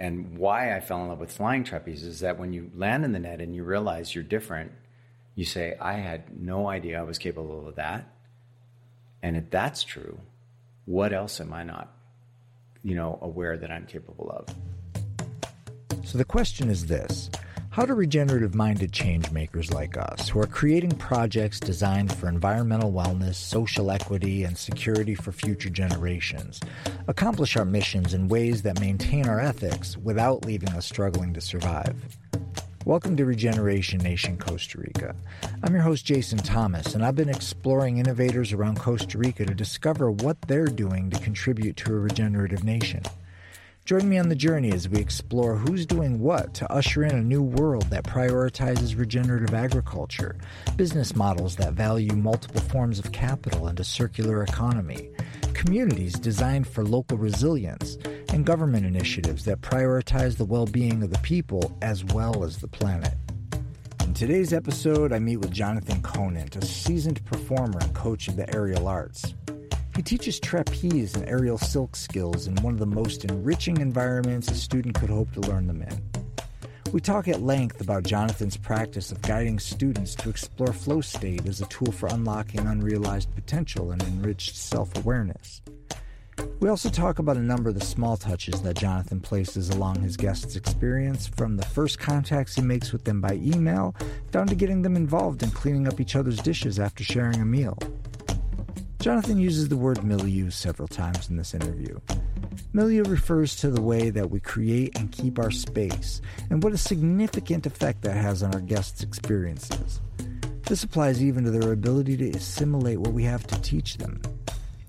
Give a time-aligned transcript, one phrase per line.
[0.00, 3.12] and why I fell in love with flying trapeze is that when you land in
[3.12, 4.72] the net and you realize you're different,
[5.34, 8.10] you say, I had no idea I was capable of that.
[9.22, 10.18] And if that's true,
[10.86, 11.94] what else am I not,
[12.82, 14.46] you know, aware that I'm capable of?
[16.06, 17.28] So the question is this
[17.80, 22.92] How do regenerative minded change makers like us, who are creating projects designed for environmental
[22.92, 26.60] wellness, social equity, and security for future generations,
[27.08, 31.96] accomplish our missions in ways that maintain our ethics without leaving us struggling to survive?
[32.84, 35.16] Welcome to Regeneration Nation Costa Rica.
[35.62, 40.10] I'm your host, Jason Thomas, and I've been exploring innovators around Costa Rica to discover
[40.10, 43.04] what they're doing to contribute to a regenerative nation.
[43.90, 47.24] Join me on the journey as we explore who's doing what to usher in a
[47.24, 50.36] new world that prioritizes regenerative agriculture,
[50.76, 55.10] business models that value multiple forms of capital and a circular economy,
[55.54, 61.18] communities designed for local resilience, and government initiatives that prioritize the well being of the
[61.18, 63.14] people as well as the planet.
[64.04, 68.48] In today's episode, I meet with Jonathon Conant, a seasoned performer and coach of the
[68.54, 69.34] aerial arts.
[69.96, 74.54] He teaches trapeze and aerial silk skills in one of the most enriching environments a
[74.54, 76.02] student could hope to learn them in.
[76.92, 81.60] We talk at length about Jonathon's practice of guiding students to explore flow state as
[81.60, 85.62] a tool for unlocking unrealized potential and enriched self awareness.
[86.58, 90.16] We also talk about a number of the small touches that Jonathon places along his
[90.16, 93.94] guests' experience, from the first contacts he makes with them by email
[94.30, 97.78] down to getting them involved in cleaning up each other's dishes after sharing a meal.
[99.00, 101.98] Jonathon uses the word milieu several times in this interview.
[102.74, 106.20] Milieu refers to the way that we create and keep our space,
[106.50, 110.02] and what a significant effect that has on our guests' experiences.
[110.66, 114.20] This applies even to their ability to assimilate what we have to teach them.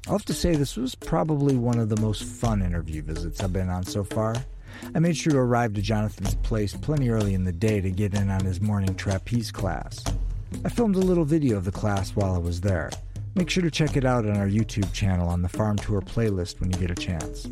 [0.08, 3.54] I'll have to say, this was probably one of the most fun interview visits I've
[3.54, 4.36] been on so far.
[4.94, 8.14] I made sure to arrive to Jonathon's place plenty early in the day to get
[8.14, 10.04] in on his morning trapeze class.
[10.66, 12.92] I filmed a little video of the class while I was there.
[13.34, 16.60] Make sure to check it out on our YouTube channel on the Farm Tour playlist
[16.60, 17.48] when you get a chance.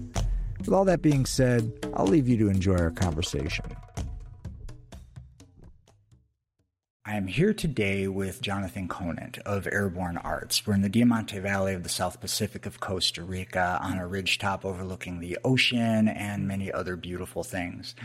[0.60, 3.66] With all that being said, I'll leave you to enjoy our conversation.
[7.09, 10.68] I am here today with Jonathon Conant of Airborne Arts.
[10.68, 14.64] We're in the Diamante Valley of the South Pacific of Costa Rica on a ridgetop
[14.64, 17.96] overlooking the ocean and many other beautiful things.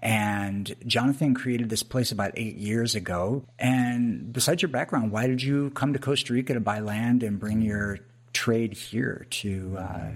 [0.00, 3.44] And Jonathon created this place about eight years ago.
[3.58, 7.40] And besides your background, why did you come to Costa Rica to buy land and
[7.40, 7.98] bring your
[8.32, 10.10] trade here to uh,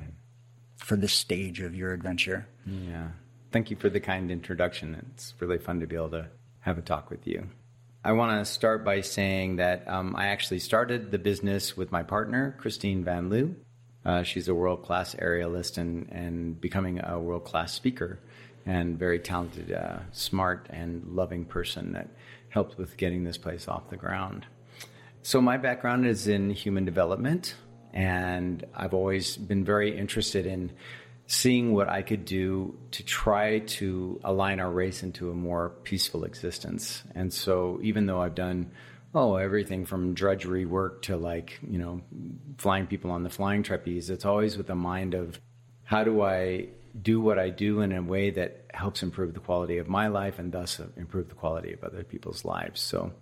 [0.77, 2.47] for this stage of your adventure?
[2.65, 3.09] Yeah.
[3.51, 5.05] Thank you for the kind introduction.
[5.17, 6.29] It's really fun to be able to
[6.61, 7.49] have a talk with you.
[8.07, 12.05] I want to start by saying that um, I actually started the business with my
[12.05, 13.57] partner, Christine Van Loo.
[14.05, 18.21] Uh, she's a world class aerialist and, and becoming a world class speaker
[18.65, 22.09] and very talented, uh, smart, and loving person that
[22.49, 24.47] helped with getting this place off the ground.
[25.23, 27.57] So, my background is in human development,
[27.93, 30.71] and I've always been very interested in
[31.27, 36.25] seeing what I could do to try to align our race into a more peaceful
[36.25, 37.03] existence.
[37.15, 38.71] And so, even though I've done
[39.15, 42.03] oh everything from drudgery work to like you know
[42.59, 45.41] flying people on the flying trapeze, it's always with the mind of
[45.85, 46.69] how do I
[47.01, 50.39] do what I do in a way that helps improve the quality of my life
[50.39, 52.81] and thus improve the quality of other people's lives.
[52.81, 53.13] So.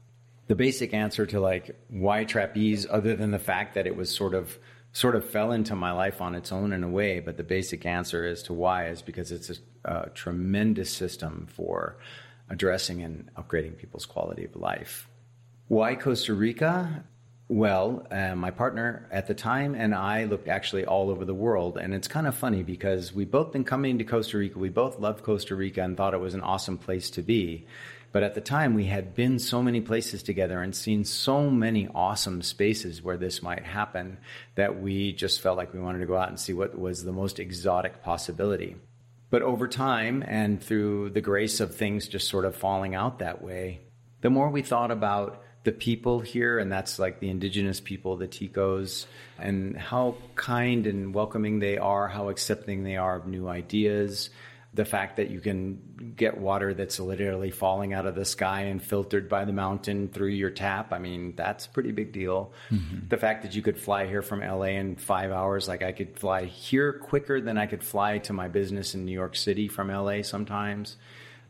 [0.46, 4.34] The basic answer to like why trapeze, other than the fact that it was sort
[4.34, 4.58] of
[4.94, 7.20] sort of fell into my life on its own in a way.
[7.20, 11.98] But the basic answer as to why is because it's a, a tremendous system for
[12.48, 15.08] addressing and upgrading people's quality of life.
[15.66, 17.04] Why Costa Rica?
[17.48, 21.76] Well, uh, my partner at the time and I looked actually all over the world.
[21.76, 24.58] And it's kind of funny because we both been coming to Costa Rica.
[24.58, 27.66] We both loved Costa Rica and thought it was an awesome place to be.
[28.14, 31.88] But at the time, we had been so many places together and seen so many
[31.92, 34.18] awesome spaces where this might happen
[34.54, 37.10] that we just felt like we wanted to go out and see what was the
[37.10, 38.76] most exotic possibility.
[39.30, 43.42] But over time, and through the grace of things just sort of falling out that
[43.42, 43.80] way,
[44.20, 48.28] the more we thought about the people here, and that's like the indigenous people, the
[48.28, 49.06] Ticos,
[49.40, 54.30] and how kind and welcoming they are, how accepting they are of new ideas,
[54.74, 58.82] the fact that you can get water that's literally falling out of the sky and
[58.82, 60.92] filtered by the mountain through your tap.
[60.92, 62.52] I mean, that's a pretty big deal.
[62.70, 63.08] Mm-hmm.
[63.08, 66.18] The fact that you could fly here from LA in five hours, like I could
[66.18, 69.88] fly here quicker than I could fly to my business in New York City from
[69.88, 70.96] LA sometimes.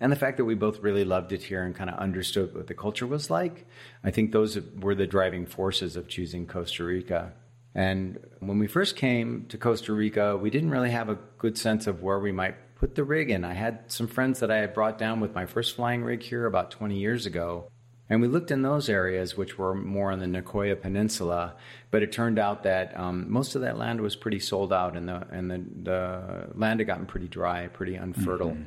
[0.01, 2.67] And the fact that we both really loved it here and kind of understood what
[2.67, 3.67] the culture was like,
[4.03, 7.33] I think those were the driving forces of choosing Costa Rica.
[7.75, 11.87] And when we first came to Costa Rica, we didn't really have a good sense
[11.87, 13.45] of where we might put the rig in.
[13.45, 16.47] I had some friends that I had brought down with my first flying rig here
[16.47, 17.71] about 20 years ago.
[18.11, 21.55] And we looked in those areas, which were more on the Nicoya Peninsula,
[21.91, 25.09] but it turned out that um, most of that land was pretty sold out, and
[25.09, 28.51] the and the, the land had gotten pretty dry, pretty unfertile.
[28.51, 28.63] Mm-hmm.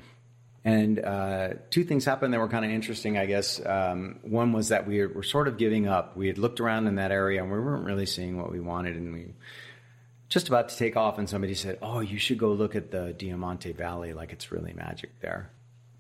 [0.65, 3.63] And uh, two things happened that were kind of interesting, I guess.
[3.65, 6.17] Um, one was that we were sort of giving up.
[6.17, 8.95] We had looked around in that area and we weren't really seeing what we wanted,
[8.95, 9.27] and we
[10.29, 13.13] just about to take off, and somebody said, "Oh, you should go look at the
[13.13, 14.13] Diamante Valley.
[14.13, 15.51] Like it's really magic there."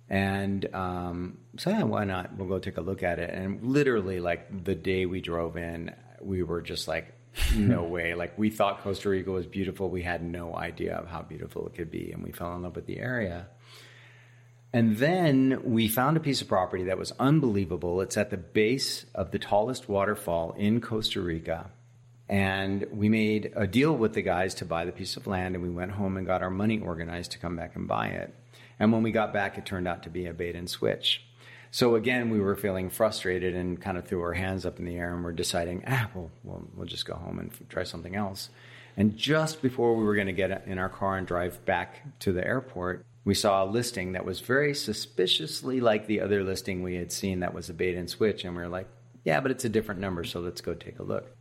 [0.09, 2.37] And um, so yeah, why not?
[2.37, 3.29] We'll go take a look at it.
[3.33, 7.13] And literally, like the day we drove in, we were just like,
[7.55, 8.13] no way.
[8.13, 9.89] Like we thought Costa Rica was beautiful.
[9.89, 12.75] We had no idea of how beautiful it could be, and we fell in love
[12.75, 13.47] with the area.
[14.73, 18.01] And then we found a piece of property that was unbelievable.
[18.01, 21.71] It's at the base of the tallest waterfall in Costa Rica.
[22.29, 25.63] And we made a deal with the guys to buy the piece of land, and
[25.63, 28.33] we went home and got our money organized to come back and buy it.
[28.79, 31.23] And when we got back, it turned out to be a bait and switch.
[31.71, 34.95] So again, we were feeling frustrated and kind of threw our hands up in the
[34.95, 38.49] air and we're deciding, ah, well, we'll, we'll just go home and try something else.
[38.95, 42.31] And just before we were going to get in our car and drive back to
[42.31, 46.95] the airport, we saw a listing that was very suspiciously like the other listing we
[46.95, 48.43] had seen that was a bait and switch.
[48.43, 48.87] And we were like,
[49.23, 51.36] yeah, but it's a different number, so let's go take a look.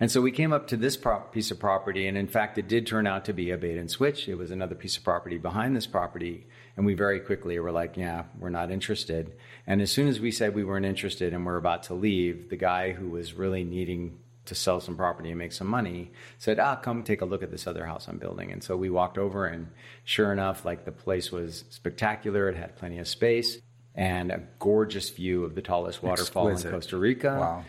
[0.00, 0.98] And so we came up to this
[1.30, 3.90] piece of property, and in fact, it did turn out to be a bait and
[3.90, 4.28] switch.
[4.28, 7.98] It was another piece of property behind this property, and we very quickly were like,
[7.98, 9.34] "Yeah, we're not interested."
[9.66, 12.56] And as soon as we said we weren't interested and we're about to leave, the
[12.56, 16.76] guy who was really needing to sell some property and make some money said, "Ah,
[16.76, 19.44] come take a look at this other house I'm building." And so we walked over,
[19.44, 19.68] and
[20.04, 22.48] sure enough, like the place was spectacular.
[22.48, 23.60] It had plenty of space
[23.94, 26.68] and a gorgeous view of the tallest waterfall Exquisite.
[26.68, 27.36] in Costa Rica.
[27.38, 27.64] Wow.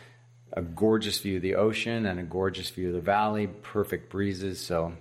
[0.54, 3.48] A gorgeous view of the ocean and a gorgeous view of the valley.
[3.48, 4.94] Perfect breezes, so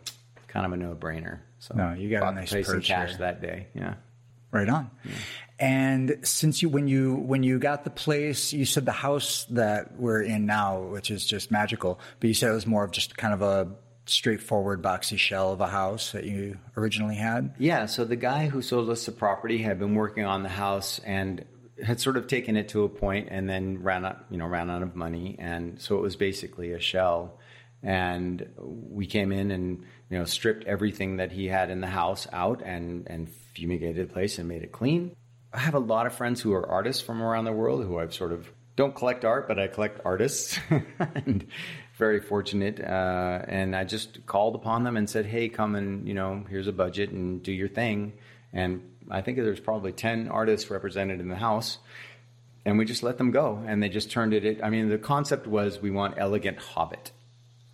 [0.49, 1.41] kind of a no-brainer.
[1.59, 3.67] So no, you got a nice place in cash that day.
[3.75, 3.95] Yeah.
[4.53, 4.91] Right on.
[5.05, 5.13] Yeah.
[5.59, 9.99] And since you when you when you got the place, you said the house that
[9.99, 13.17] we're in now, which is just magical, but you said it was more of just
[13.17, 13.69] kind of a
[14.07, 17.55] straightforward boxy shell of a house that you originally had?
[17.59, 20.99] Yeah, so the guy who sold us the property had been working on the house
[21.05, 21.45] and
[21.85, 24.71] had sort of taken it to a point and then ran out, you know, ran
[24.71, 27.39] out of money and so it was basically a shell
[27.83, 32.27] and we came in and you know stripped everything that he had in the house
[32.33, 35.17] out and and fumigated the place and made it clean
[35.53, 38.15] I have a lot of friends who are artists from around the world who I've
[38.15, 40.59] sort of don't collect art, but I collect artists.
[41.15, 41.47] and
[42.01, 42.81] very fortunate.
[42.81, 46.67] Uh, and I just called upon them and said, "Hey, come and you know, here's
[46.67, 48.15] a budget and do your thing."
[48.53, 51.79] And I think there's probably ten artists represented in the house,
[52.65, 54.61] and we just let them go, and they just turned it.
[54.63, 57.13] I mean, the concept was we want elegant Hobbit,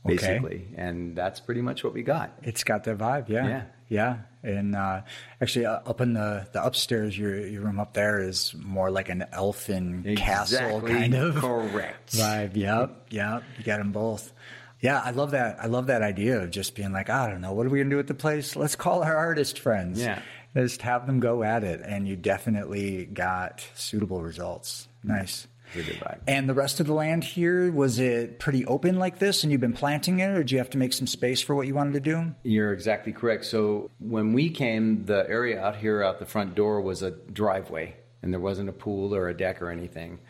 [0.04, 0.74] basically, okay.
[0.76, 2.32] and that's pretty much what we got.
[2.42, 3.46] It's got that vibe, yeah.
[3.46, 3.62] Yeah.
[3.88, 5.02] Yeah, and uh,
[5.40, 9.08] actually, uh, up in the, the upstairs, your your room up there is more like
[9.08, 12.56] an elfin exactly castle kind of correct vibe.
[12.56, 13.44] Yep, yep.
[13.58, 14.32] You got them both.
[14.80, 15.58] Yeah, I love that.
[15.60, 17.90] I love that idea of just being like, I don't know, what are we gonna
[17.90, 18.56] do with the place?
[18.56, 20.00] Let's call our artist friends.
[20.00, 20.20] Yeah,
[20.62, 24.88] just have them go at it, and you definitely got suitable results.
[25.02, 26.18] Nice a good vibe.
[26.26, 29.60] And the rest of the land here, was it pretty open like this and you've
[29.60, 31.94] been planting it, or did you have to make some space for what you wanted
[31.94, 32.34] to do?
[32.42, 33.44] You're exactly correct.
[33.46, 37.96] So when we came, the area out here out the front door was a driveway,
[38.22, 40.20] and there wasn't a pool or a deck or anything.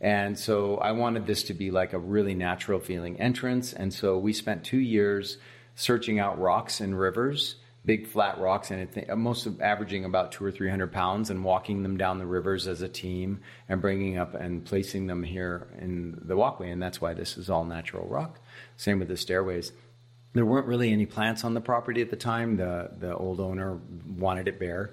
[0.00, 3.72] And so I wanted this to be like a really natural feeling entrance.
[3.72, 5.38] And so we spent two years
[5.74, 10.50] searching out rocks and rivers big flat rocks and most of averaging about two or
[10.50, 14.34] three hundred pounds and walking them down the rivers as a team and bringing up
[14.34, 16.70] and placing them here in the walkway.
[16.70, 18.40] And that's why this is all natural rock.
[18.76, 19.72] Same with the stairways.
[20.34, 22.56] There weren't really any plants on the property at the time.
[22.56, 23.78] The the old owner
[24.18, 24.90] wanted it bare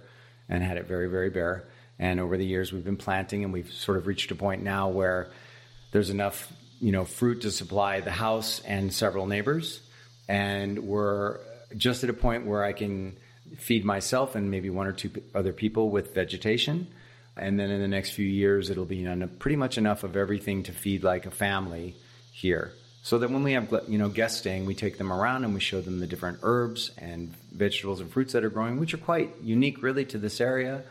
[0.48, 1.68] and had it very very bare.
[1.98, 4.90] And over the years we've been planting and we've sort of reached a point now
[4.90, 5.32] where
[5.92, 9.82] there's enough you know fruit to supply the house and several neighbors.
[10.30, 11.40] And we're
[11.76, 13.18] just at a point where I can
[13.58, 16.88] feed myself and maybe one or two other people with vegetation.
[17.36, 19.08] And then in the next few years, it'll be
[19.40, 21.96] pretty much enough of everything to feed like a family
[22.32, 22.72] here.
[23.02, 25.60] So that when we have you know guests staying, we take them around and we
[25.60, 29.30] show them the different herbs and vegetables and fruits that are growing, which are quite
[29.42, 30.84] unique really to this area.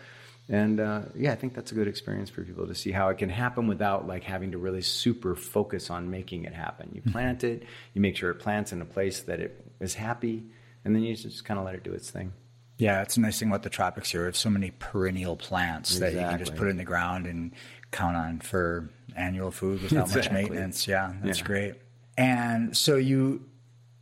[0.49, 3.19] And uh, yeah, I think that's a good experience for people to see how it
[3.19, 6.91] can happen without like having to really super focus on making it happen.
[6.93, 7.13] You mm-hmm.
[7.13, 7.63] plant it,
[7.95, 10.43] you make sure it plants in a place that it is happy,
[10.85, 12.33] and then you just kind of let it do its thing.
[12.79, 14.23] Yeah, it's a nice thing about the tropics here.
[14.23, 16.17] We have so many perennial plants exactly.
[16.17, 17.53] that you can just put in the ground and
[17.93, 20.43] count on for annual food without exactly.
[20.43, 20.89] much maintenance.
[20.89, 21.45] Yeah, that's yeah.
[21.45, 21.75] great.
[22.17, 23.45] And so you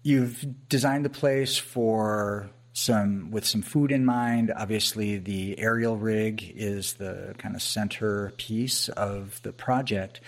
[0.02, 4.52] you've designed the place for some with some food in mind.
[4.56, 10.20] Obviously, the aerial rig is the kind of center piece of the project.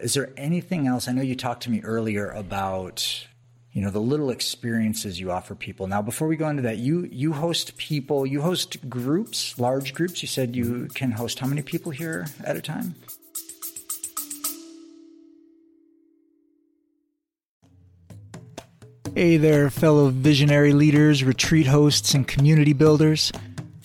[0.00, 1.08] Is there anything else?
[1.08, 3.27] I know you talked to me earlier about
[3.78, 7.08] you know the little experiences you offer people now before we go into that you
[7.12, 10.86] you host people you host groups large groups you said you mm-hmm.
[10.88, 12.96] can host how many people here at a time
[19.14, 23.32] Hey there, fellow visionary leaders, retreat hosts, and community builders.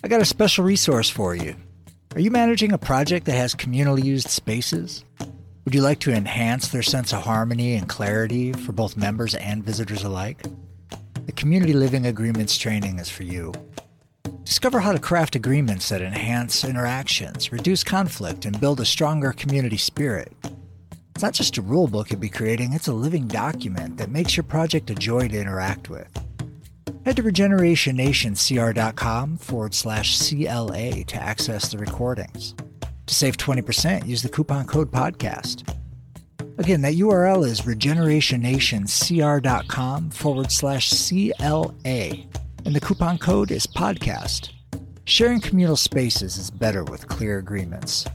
[0.04, 1.56] I got a special resource for you.
[2.14, 5.04] Are you managing a project that has communally used spaces?
[5.66, 9.64] Would you like to enhance their sense of harmony and clarity for both members and
[9.64, 10.44] visitors alike?
[11.26, 13.54] The Community Living Agreements training is for you.
[14.44, 19.78] Discover how to craft agreements that enhance interactions, reduce conflict, and build a stronger community
[19.78, 20.34] spirit.
[21.16, 24.36] It's not just a rule book you'll be creating, it's a living document that makes
[24.36, 26.12] your project a joy to interact with.
[27.06, 32.54] Head to regenerationnationscr.com forward slash CLA to access the recordings.
[33.08, 35.70] To save 20%, use the coupon code podcast.
[36.58, 42.28] Again, that URL is regenerationnationscr.com forward slash CLA,
[42.66, 44.52] and the coupon code is podcast.
[45.06, 48.06] Sharing communal spaces is better with clear agreements.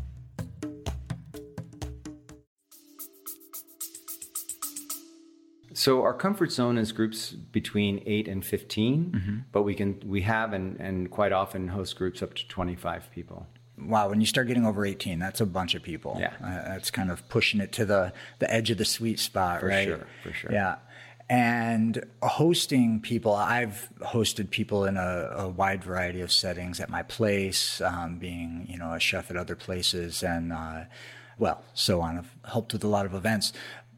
[5.74, 9.36] So our comfort zone is groups between eight and 15 mm-hmm.
[9.52, 13.08] but we can we have and, and quite often host groups up to twenty five
[13.12, 13.46] people.
[13.80, 16.16] Wow, when you start getting over eighteen, that's a bunch of people.
[16.18, 19.60] Yeah, uh, that's kind of pushing it to the the edge of the sweet spot,
[19.60, 19.86] for right?
[19.86, 20.52] sure, for sure.
[20.52, 20.76] Yeah,
[21.30, 27.02] and hosting people, I've hosted people in a, a, wide variety of settings at my
[27.02, 30.84] place, um, being you know a chef at other places, and uh,
[31.38, 32.18] well, so on.
[32.18, 33.52] I've helped with a lot of events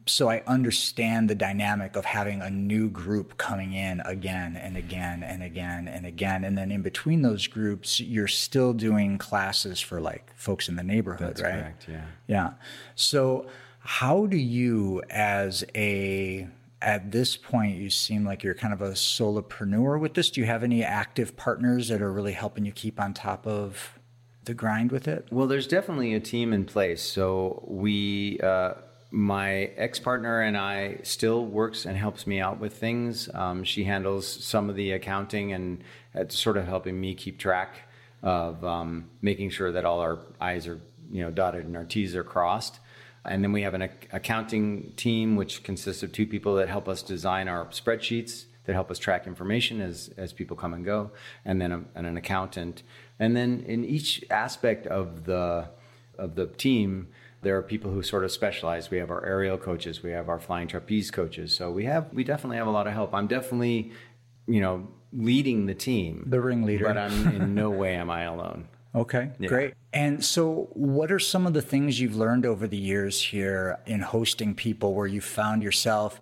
[0.07, 5.23] so I understand the dynamic of having a new group coming in again and again
[5.23, 6.43] and again and again.
[6.43, 10.83] And then in between those groups, you're still doing classes for like folks in the
[10.83, 11.51] neighborhood, That's right?
[11.51, 12.05] Correct, yeah.
[12.27, 12.53] Yeah.
[12.95, 13.47] So
[13.79, 16.47] how do you as a
[16.81, 20.31] at this point you seem like you're kind of a solopreneur with this.
[20.31, 23.99] Do you have any active partners that are really helping you keep on top of
[24.45, 25.27] the grind with it?
[25.31, 27.03] Well, there's definitely a team in place.
[27.03, 28.73] So we uh,
[29.11, 33.29] my ex partner and I still works and helps me out with things.
[33.33, 37.81] Um, she handles some of the accounting and it's sort of helping me keep track
[38.23, 40.79] of um, making sure that all our I's are
[41.11, 42.79] you know dotted and our T's are crossed.
[43.25, 47.03] And then we have an accounting team which consists of two people that help us
[47.03, 51.11] design our spreadsheets that help us track information as as people come and go,
[51.45, 52.83] and then a, and an accountant.
[53.19, 55.69] And then in each aspect of the
[56.17, 57.09] of the team
[57.41, 58.89] there are people who sort of specialize.
[58.89, 61.53] We have our aerial coaches, we have our flying trapeze coaches.
[61.53, 63.13] So we have we definitely have a lot of help.
[63.13, 63.91] I'm definitely,
[64.47, 66.23] you know, leading the team.
[66.27, 66.85] The ringleader.
[66.85, 68.67] But I'm in no way am I alone.
[68.93, 69.47] Okay, yeah.
[69.47, 69.73] great.
[69.93, 74.01] And so, what are some of the things you've learned over the years here in
[74.01, 76.19] hosting people where you found yourself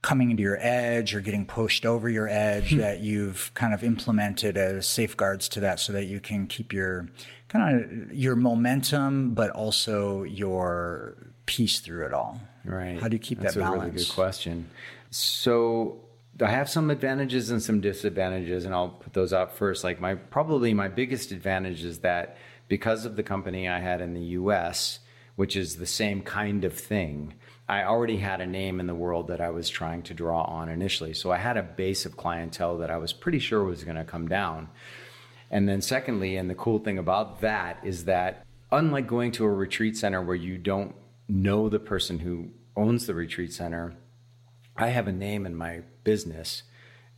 [0.00, 2.78] coming into your edge or getting pushed over your edge hmm.
[2.78, 7.08] that you've kind of implemented as safeguards to that so that you can keep your
[7.48, 12.40] kind of your momentum, but also your peace through it all.
[12.64, 13.00] Right.
[13.00, 13.78] How do you keep That's that balance?
[13.78, 14.70] That's a really good question.
[15.10, 16.00] So
[16.40, 19.84] I have some advantages and some disadvantages, and I'll put those out first.
[19.84, 22.36] Like my probably my biggest advantage is that
[22.68, 24.98] because of the company I had in the U.S.,
[25.36, 27.34] which is the same kind of thing.
[27.68, 30.68] I already had a name in the world that I was trying to draw on
[30.68, 31.14] initially.
[31.14, 34.04] So I had a base of clientele that I was pretty sure was going to
[34.04, 34.68] come down.
[35.50, 39.50] And then, secondly, and the cool thing about that is that unlike going to a
[39.50, 40.94] retreat center where you don't
[41.28, 43.94] know the person who owns the retreat center,
[44.76, 46.62] I have a name in my business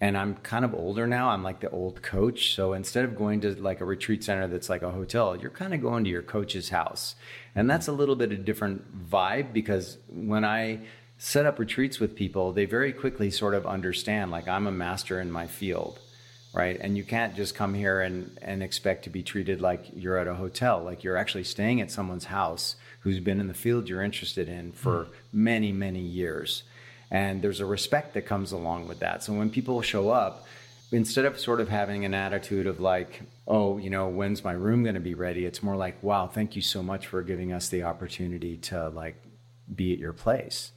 [0.00, 1.30] and I'm kind of older now.
[1.30, 2.54] I'm like the old coach.
[2.54, 5.74] So instead of going to like a retreat center that's like a hotel, you're kind
[5.74, 7.16] of going to your coach's house.
[7.54, 10.80] And that's a little bit of a different vibe because when I
[11.16, 15.20] set up retreats with people, they very quickly sort of understand like I'm a master
[15.20, 15.98] in my field
[16.58, 16.76] right?
[16.80, 20.26] And you can't just come here and, and expect to be treated like you're at
[20.26, 24.02] a hotel, like you're actually staying at someone's house who's been in the field you're
[24.02, 25.08] interested in for mm.
[25.32, 26.64] many, many years.
[27.12, 29.22] And there's a respect that comes along with that.
[29.22, 30.46] So when people show up,
[30.90, 34.82] instead of sort of having an attitude of like, oh, you know, when's my room
[34.82, 35.46] going to be ready?
[35.46, 39.14] It's more like, wow, thank you so much for giving us the opportunity to like
[39.72, 40.72] be at your place.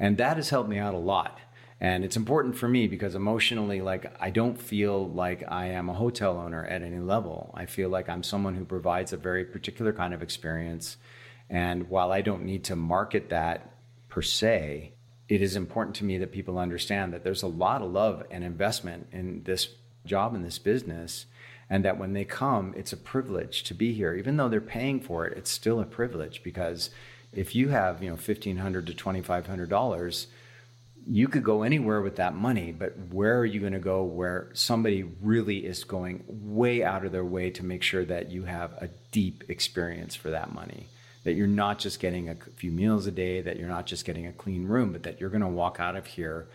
[0.00, 1.38] And that has helped me out a lot
[1.80, 5.94] and it's important for me because emotionally like i don't feel like i am a
[5.94, 9.92] hotel owner at any level i feel like i'm someone who provides a very particular
[9.92, 10.96] kind of experience
[11.48, 13.70] and while i don't need to market that
[14.08, 14.92] per se
[15.28, 18.42] it is important to me that people understand that there's a lot of love and
[18.42, 19.68] investment in this
[20.06, 21.26] job in this business
[21.70, 24.14] and that when they come, it's a privilege to be here.
[24.14, 26.90] Even though they're paying for it, it's still a privilege because
[27.32, 30.26] if you have, you know, 1,500 to $2,500,
[31.10, 34.50] you could go anywhere with that money, but where are you going to go where
[34.52, 38.72] somebody really is going way out of their way to make sure that you have
[38.74, 40.86] a deep experience for that money?
[41.24, 44.26] That you're not just getting a few meals a day, that you're not just getting
[44.26, 46.46] a clean room, but that you're going to walk out of here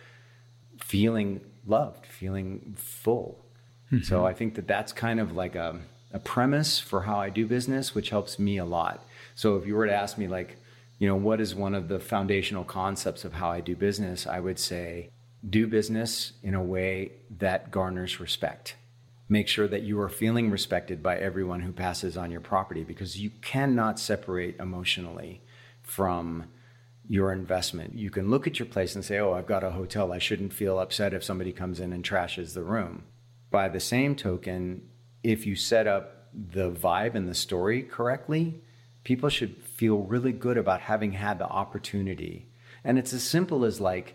[0.80, 3.44] feeling loved, feeling full.
[3.92, 4.04] Mm-hmm.
[4.04, 5.80] So I think that that's kind of like a,
[6.12, 9.04] a premise for how I do business, which helps me a lot.
[9.34, 10.58] So if you were to ask me, like,
[11.04, 14.26] you know, what is one of the foundational concepts of how I do business?
[14.26, 15.10] I would say
[15.46, 18.76] do business in a way that garners respect.
[19.28, 23.20] Make sure that you are feeling respected by everyone who passes on your property because
[23.20, 25.42] you cannot separate emotionally
[25.82, 26.46] from
[27.06, 27.98] your investment.
[27.98, 30.10] You can look at your place and say, Oh, I've got a hotel.
[30.10, 33.02] I shouldn't feel upset if somebody comes in and trashes the room.
[33.50, 34.88] By the same token,
[35.22, 38.62] if you set up the vibe and the story correctly,
[39.04, 42.46] people should feel really good about having had the opportunity.
[42.82, 44.14] And it's as simple as like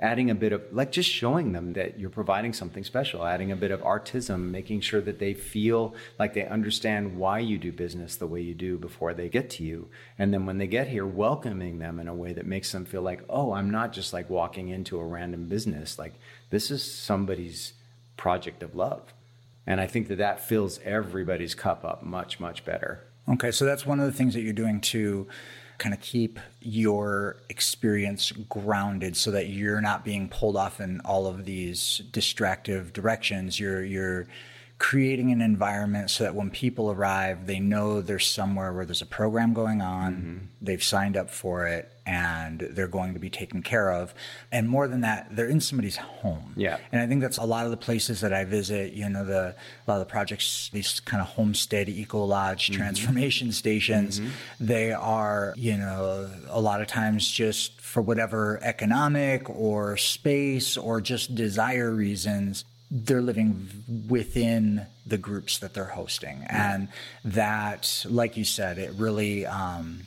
[0.00, 3.56] adding a bit of, like just showing them that you're providing something special, adding a
[3.56, 8.14] bit of artism, making sure that they feel like they understand why you do business
[8.14, 9.88] the way you do before they get to you.
[10.16, 13.02] And then when they get here, welcoming them in a way that makes them feel
[13.02, 15.98] like, oh, I'm not just like walking into a random business.
[15.98, 16.14] Like
[16.50, 17.72] this is somebody's
[18.16, 19.12] project of love.
[19.66, 23.07] And I think that that fills everybody's cup up much, much better.
[23.30, 25.26] Okay, so that's one of the things that you're doing to
[25.76, 31.26] kind of keep your experience grounded so that you're not being pulled off in all
[31.26, 33.60] of these distractive directions.
[33.60, 34.26] You're you're
[34.78, 39.06] creating an environment so that when people arrive, they know there's somewhere where there's a
[39.06, 40.46] program going on, mm-hmm.
[40.62, 44.14] they've signed up for it, and they're going to be taken care of.
[44.52, 46.54] And more than that, they're in somebody's home.
[46.56, 46.78] Yeah.
[46.92, 49.56] And I think that's a lot of the places that I visit, you know, the
[49.86, 52.80] a lot of the projects, these kind of homestead, eco lodge, mm-hmm.
[52.80, 54.30] transformation stations, mm-hmm.
[54.60, 61.00] they are, you know, a lot of times just for whatever economic or space or
[61.00, 63.68] just desire reasons they're living
[64.08, 66.88] within the groups that they're hosting and
[67.24, 70.00] that like you said it really um,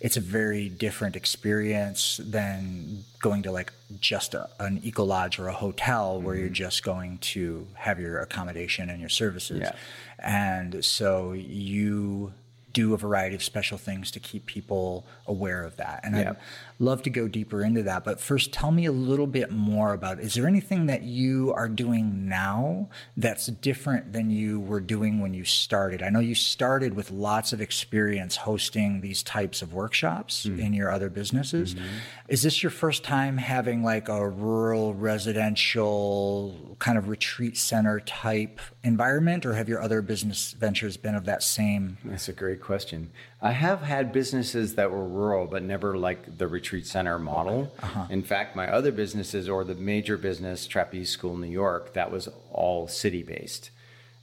[0.00, 5.48] it's a very different experience than going to like just a, an eco lodge or
[5.48, 6.44] a hotel where mm-hmm.
[6.44, 9.72] you're just going to have your accommodation and your services yeah.
[10.18, 12.32] and so you
[12.74, 16.00] do a variety of special things to keep people aware of that.
[16.02, 16.30] And yeah.
[16.30, 16.36] I'd
[16.78, 18.04] love to go deeper into that.
[18.04, 21.68] But first, tell me a little bit more about is there anything that you are
[21.68, 26.02] doing now that's different than you were doing when you started?
[26.02, 30.58] I know you started with lots of experience hosting these types of workshops mm.
[30.58, 31.74] in your other businesses.
[31.74, 31.86] Mm-hmm.
[32.28, 38.60] Is this your first time having like a rural residential kind of retreat center type
[38.84, 41.96] environment, or have your other business ventures been of that same?
[42.04, 43.10] That's a great question.
[43.40, 47.72] I have had businesses that were rural, but never like the retreat center model.
[47.82, 48.06] Uh-huh.
[48.10, 52.28] In fact, my other businesses, or the major business, Trapeze School New York, that was
[52.52, 53.70] all city based.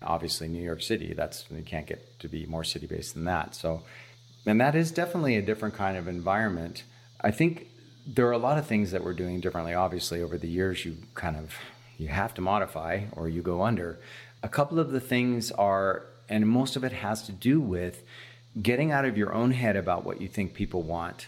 [0.04, 3.56] Obviously, New York City, that's you can't get to be more city based than that.
[3.56, 3.82] So,
[4.45, 6.84] and that is definitely a different kind of environment.
[7.19, 7.67] I think
[8.08, 9.74] there are a lot of things that we're doing differently.
[9.74, 11.56] Obviously, over the years, you kind of
[11.97, 14.00] you have to modify or you go under.
[14.43, 18.04] A couple of the things are, and most of it has to do with
[18.62, 21.27] getting out of your own head about what you think people want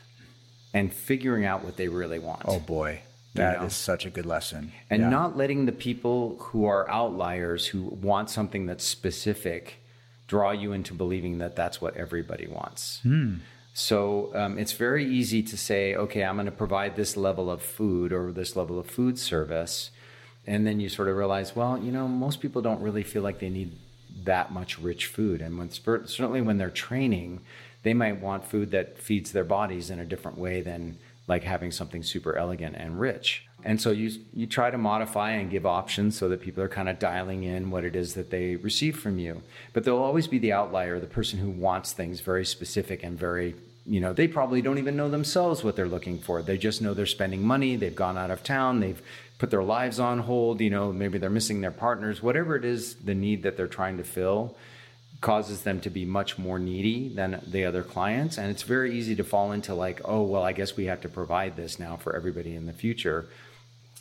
[0.73, 2.41] and figuring out what they really want.
[2.45, 3.01] Oh boy.
[3.35, 3.65] that you know?
[3.65, 4.71] is such a good lesson.
[4.89, 5.09] And yeah.
[5.09, 9.79] not letting the people who are outliers who want something that's specific
[10.27, 12.99] draw you into believing that that's what everybody wants.
[13.03, 13.35] Hmm.
[13.73, 17.61] So um, it's very easy to say, okay, I'm going to provide this level of
[17.61, 19.89] food or this level of food service.
[20.45, 23.39] And then you sort of realize, well, you know, most people don't really feel like
[23.39, 23.77] they need
[24.23, 25.41] that much rich food.
[25.41, 27.41] And when certainly when they're training,
[27.83, 31.71] they might want food that feeds their bodies in a different way than like having
[31.71, 33.45] something super elegant and rich.
[33.63, 36.89] And so you you try to modify and give options so that people are kind
[36.89, 39.41] of dialing in what it is that they receive from you.
[39.71, 43.55] But there'll always be the outlier, the person who wants things very specific and very
[43.85, 46.41] you know, they probably don't even know themselves what they're looking for.
[46.41, 49.01] They just know they're spending money, they've gone out of town, they've
[49.37, 52.95] put their lives on hold, you know, maybe they're missing their partners, whatever it is,
[52.95, 54.55] the need that they're trying to fill
[55.23, 58.37] causes them to be much more needy than the other clients.
[58.37, 61.09] And it's very easy to fall into like, oh, well, I guess we have to
[61.09, 63.25] provide this now for everybody in the future.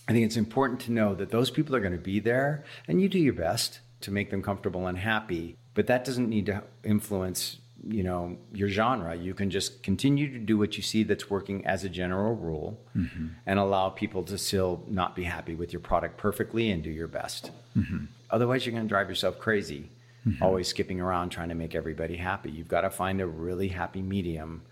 [0.09, 3.01] I think it's important to know that those people are going to be there and
[3.01, 6.65] you do your best to make them comfortable and happy, but that doesn't need to
[6.83, 11.29] influence you know your genre you can just continue to do what you see that's
[11.29, 13.29] working as a general rule mm-hmm.
[13.47, 17.09] and allow people to still not be happy with your product perfectly and do your
[17.09, 18.05] best mm-hmm.
[18.31, 19.91] otherwise you're going to drive yourself crazy
[20.27, 20.43] mm-hmm.
[20.43, 24.03] always skipping around trying to make everybody happy you've got to find a really happy
[24.03, 24.63] medium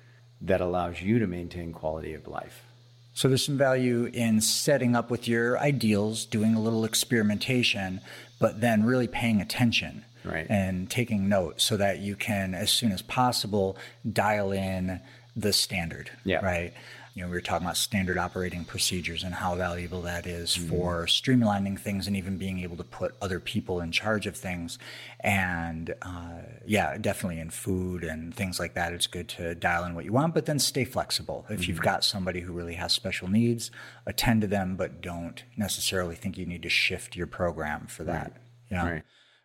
[0.40, 2.62] that allows you to maintain quality of life
[3.12, 8.00] so there's some value in setting up with your ideals doing a little experimentation
[8.38, 10.46] but then really paying attention right.
[10.48, 13.76] and taking notes so that you can, as soon as possible,
[14.10, 15.00] dial in
[15.36, 16.10] the standard.
[16.24, 16.44] Yeah.
[16.44, 16.72] Right.
[17.14, 20.68] You know, we were talking about standard operating procedures and how valuable that is mm
[20.70, 24.78] for streamlining things and even being able to put other people in charge of things.
[25.18, 29.96] And uh, yeah, definitely in food and things like that, it's good to dial in
[29.96, 31.44] what you want, but then stay flexible.
[31.50, 31.84] If mm you've mm-hmm.
[31.84, 33.72] got somebody who really has special needs,
[34.06, 38.32] attend to them, but don't necessarily think you need to shift your program for that.
[38.32, 38.32] Right.
[38.70, 38.84] You know?
[38.84, 39.02] Right.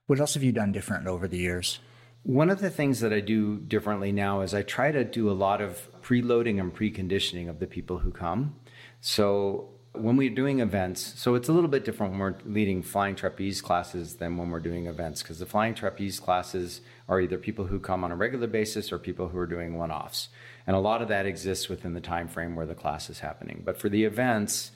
[0.07, 1.79] What else have you done different over the years?
[2.21, 5.33] One of the things that I do differently now is I try to do a
[5.33, 8.55] lot of preloading and preconditioning of the people who come.
[9.01, 13.15] So when we're doing events, so it's a little bit different when we're leading flying
[13.15, 17.65] trapeze classes than when we're doing events because the flying trapeze classes are either people
[17.65, 20.29] who come on a regular basis or people who are doing one-offs.
[20.67, 23.63] And a lot of that exists within the time frame where the class is happening.
[23.65, 24.71] But for the events,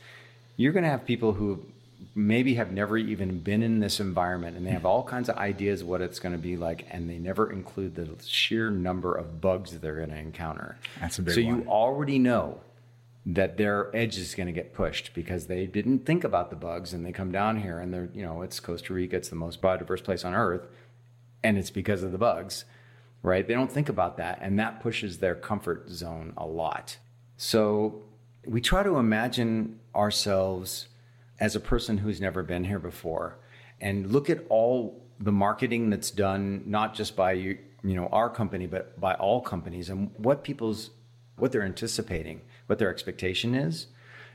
[0.58, 1.66] you're going to have people who
[2.16, 5.84] maybe have never even been in this environment and they have all kinds of ideas
[5.84, 9.72] what it's going to be like and they never include the sheer number of bugs
[9.72, 10.78] that they're going to encounter.
[11.00, 11.62] That's a big so one.
[11.62, 12.62] you already know
[13.26, 16.94] that their edge is going to get pushed because they didn't think about the bugs
[16.94, 19.62] and they come down here and they're you know it's costa rica it's the most
[19.62, 20.68] biodiverse place on earth
[21.44, 22.66] and it's because of the bugs
[23.22, 23.48] right?
[23.48, 26.98] They don't think about that and that pushes their comfort zone a lot.
[27.38, 28.04] So
[28.46, 30.88] we try to imagine ourselves
[31.40, 33.38] as a person who's never been here before.
[33.80, 38.30] And look at all the marketing that's done not just by you you know our
[38.30, 40.92] company but by all companies and what people's
[41.38, 43.88] what they're anticipating what their expectation is.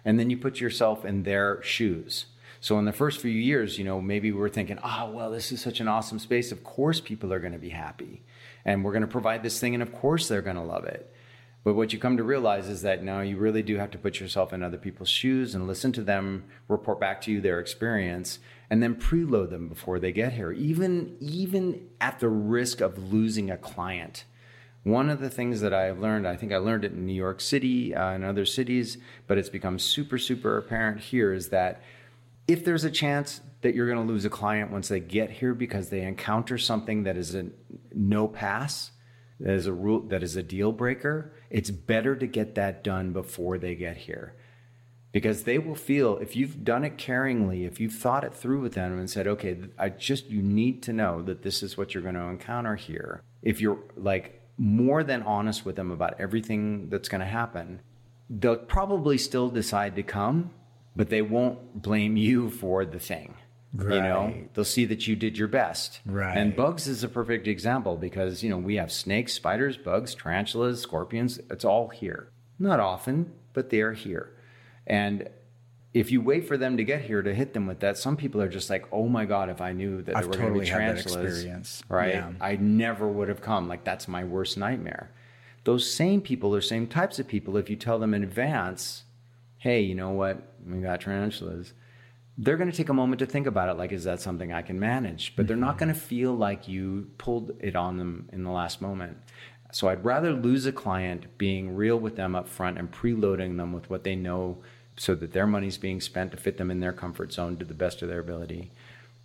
[0.05, 2.27] And then you put yourself in their shoes.
[2.61, 5.61] So in the first few years you know maybe we're thinking oh well this is
[5.61, 6.53] such an awesome space.
[6.53, 8.23] Of course people are going to be happy.
[8.65, 11.13] And we're going to provide this thing and of course they're going to love it
[11.65, 14.21] but what you come to realize is that now you really do have to put
[14.21, 18.39] yourself in other people's shoes and listen to them report back to you their experience
[18.69, 23.51] and then preload them before they get here, even, even at the risk of losing
[23.51, 24.25] a client.
[24.83, 27.41] One of the things that I've learned, I think I learned it in New York
[27.41, 31.83] City uh, and other cities, but it's become super, super apparent here is that
[32.47, 35.55] if there's a chance that you're going to lose a client once they get here
[35.55, 37.47] because they encounter something that is a
[37.95, 38.91] no pass,
[39.41, 43.13] that is a rule that is a deal breaker, it's better to get that done
[43.13, 44.37] before they get here.
[45.13, 48.75] Because they will feel if you've done it caringly, if you've thought it through with
[48.75, 52.03] them and said, okay, I just, you need to know that this is what you're
[52.03, 53.23] going to encounter here.
[53.43, 57.81] If you're like more than honest with them about everything that's going to happen,
[58.29, 60.51] they'll probably still decide to come,
[60.97, 63.35] but they won't blame you for the thing.
[63.75, 63.97] Right.
[63.97, 66.01] You know, they'll see that you did your best.
[66.07, 66.37] Right.
[66.37, 70.81] And bugs is a perfect example because, you know, we have snakes, spiders, bugs, tarantulas,
[70.81, 71.41] scorpions.
[71.51, 72.29] It's all here.
[72.59, 74.31] Not often, but they are here.
[74.87, 75.29] And
[75.93, 78.41] if you wait for them to get here to hit them with that, some people
[78.41, 80.97] are just like, "Oh my god, if I knew that I've there were totally going
[80.97, 82.15] to be tarantulas, right?
[82.15, 82.33] Yeah.
[82.41, 83.69] I never would have come.
[83.69, 85.11] Like that's my worst nightmare."
[85.65, 87.57] Those same people are same types of people.
[87.57, 89.05] If you tell them in advance,
[89.59, 90.43] "Hey, you know what?
[90.69, 91.73] We got tarantulas."
[92.37, 94.63] They're going to take a moment to think about it like is that something i
[94.63, 95.35] can manage?
[95.37, 95.85] But they're not mm-hmm.
[95.85, 99.19] going to feel like you pulled it on them in the last moment.
[99.73, 103.73] So i'd rather lose a client being real with them up front and preloading them
[103.73, 104.59] with what they know
[104.97, 107.75] so that their money's being spent to fit them in their comfort zone to the
[107.75, 108.71] best of their ability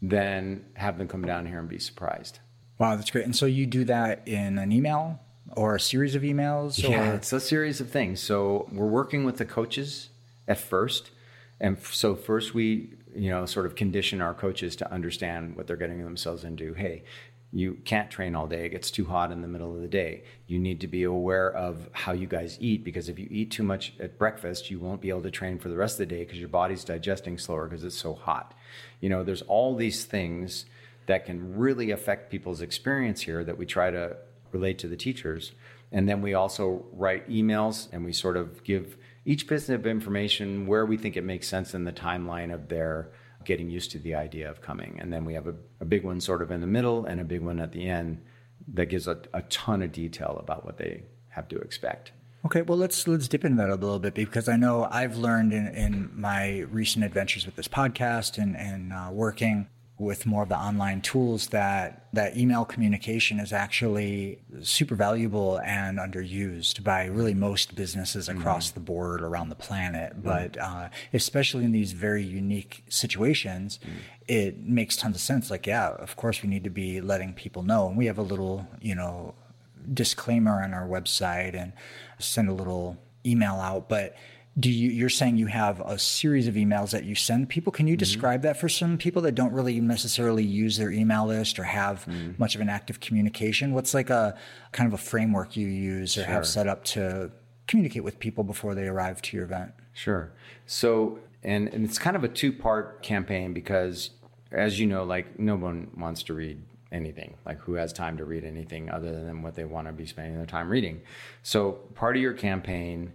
[0.01, 2.39] than have them come down here and be surprised.
[2.77, 3.25] Wow that's great.
[3.25, 5.19] And so you do that in an email
[5.55, 8.19] or a series of emails yeah it's a series of things.
[8.19, 10.09] So we're working with the coaches
[10.47, 11.11] at first.
[11.59, 15.77] And so first we you know, sort of condition our coaches to understand what they're
[15.77, 16.73] getting themselves into.
[16.73, 17.03] Hey,
[17.51, 18.65] you can't train all day.
[18.65, 20.23] It gets too hot in the middle of the day.
[20.45, 23.63] You need to be aware of how you guys eat because if you eat too
[23.63, 26.23] much at breakfast, you won't be able to train for the rest of the day
[26.23, 28.53] because your body's digesting slower because it's so hot.
[29.01, 30.65] You know, there's all these things
[31.07, 34.17] that can really affect people's experience here that we try to
[34.51, 35.53] relate to the teachers.
[35.91, 38.95] And then we also write emails and we sort of give
[39.29, 43.11] each piece of information where we think it makes sense in the timeline of their
[43.45, 44.97] getting used to the idea of coming.
[44.99, 47.23] And then we have a, a big one sort of in the middle and a
[47.23, 48.23] big one at the end
[48.73, 52.11] that gives a, a ton of detail about what they have to expect.
[52.43, 55.53] Okay, well let's let's dip into that a little bit because I know I've learned
[55.53, 59.67] in, in my recent adventures with this podcast and and uh, working
[59.99, 65.99] with more of the online tools that that email communication is actually super valuable and
[65.99, 68.79] underused by really most businesses across mm-hmm.
[68.79, 70.13] the board around the planet.
[70.13, 70.21] Mm-hmm.
[70.21, 73.97] But uh, especially in these very unique situations, mm-hmm.
[74.27, 75.51] it makes tons of sense.
[75.51, 78.23] Like, yeah, of course we need to be letting people know, and we have a
[78.23, 79.35] little, you know,
[79.93, 81.73] disclaimer on our website and
[82.19, 84.15] send a little email out, but
[84.59, 87.87] do you you're saying you have a series of emails that you send people can
[87.87, 87.99] you mm-hmm.
[87.99, 92.05] describe that for some people that don't really necessarily use their email list or have
[92.05, 92.31] mm-hmm.
[92.37, 94.37] much of an active communication what's like a
[94.71, 96.33] kind of a framework you use or sure.
[96.33, 97.31] have set up to
[97.67, 100.31] communicate with people before they arrive to your event sure
[100.65, 104.09] so and, and it's kind of a two part campaign because
[104.51, 108.25] as you know like no one wants to read anything like who has time to
[108.25, 110.99] read anything other than what they want to be spending their time reading
[111.43, 113.13] so part of your campaign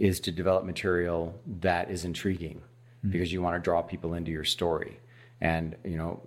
[0.00, 3.10] is to develop material that is intriguing mm-hmm.
[3.10, 4.98] because you want to draw people into your story.
[5.40, 6.20] And, you know,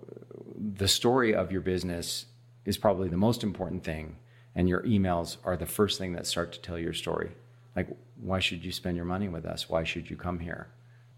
[0.56, 2.26] the story of your business
[2.64, 4.16] is probably the most important thing.
[4.54, 7.32] And your emails are the first thing that start to tell your story.
[7.74, 7.88] Like,
[8.22, 9.68] why should you spend your money with us?
[9.68, 10.68] Why should you come here?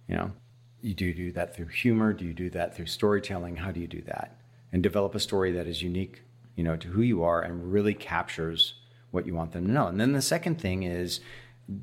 [0.09, 0.33] You know,
[0.81, 2.15] you do do that through humor?
[2.15, 3.57] Do you do that through storytelling?
[3.57, 4.41] How do you do that?
[4.73, 6.23] And develop a story that is unique,
[6.55, 8.75] you know, to who you are and really captures
[9.11, 9.87] what you want them to know.
[9.89, 11.21] And then the second thing is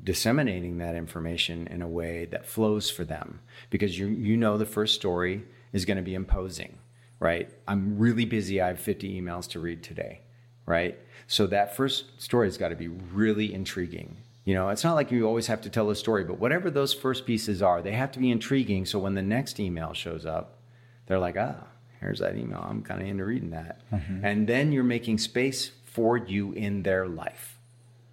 [0.02, 3.40] disseminating that information in a way that flows for them.
[3.70, 6.78] Because you you know the first story is going to be imposing
[7.20, 7.48] right?
[7.66, 10.20] I'm really busy i have 50 emails to read today
[10.66, 10.98] right?
[11.26, 14.16] So that first story has got to be really intriguing.
[14.44, 16.92] You know it's not like you always have to tell a story but whatever those
[16.92, 18.84] first pieces are they have to be intriguing.
[18.86, 20.58] So when the next email shows up
[21.06, 21.66] they're like ah
[22.00, 22.64] here's that email.
[22.68, 23.80] I'm kind of into reading that.
[23.90, 24.24] Mm-hmm.
[24.24, 27.58] and then you're making space for you in their life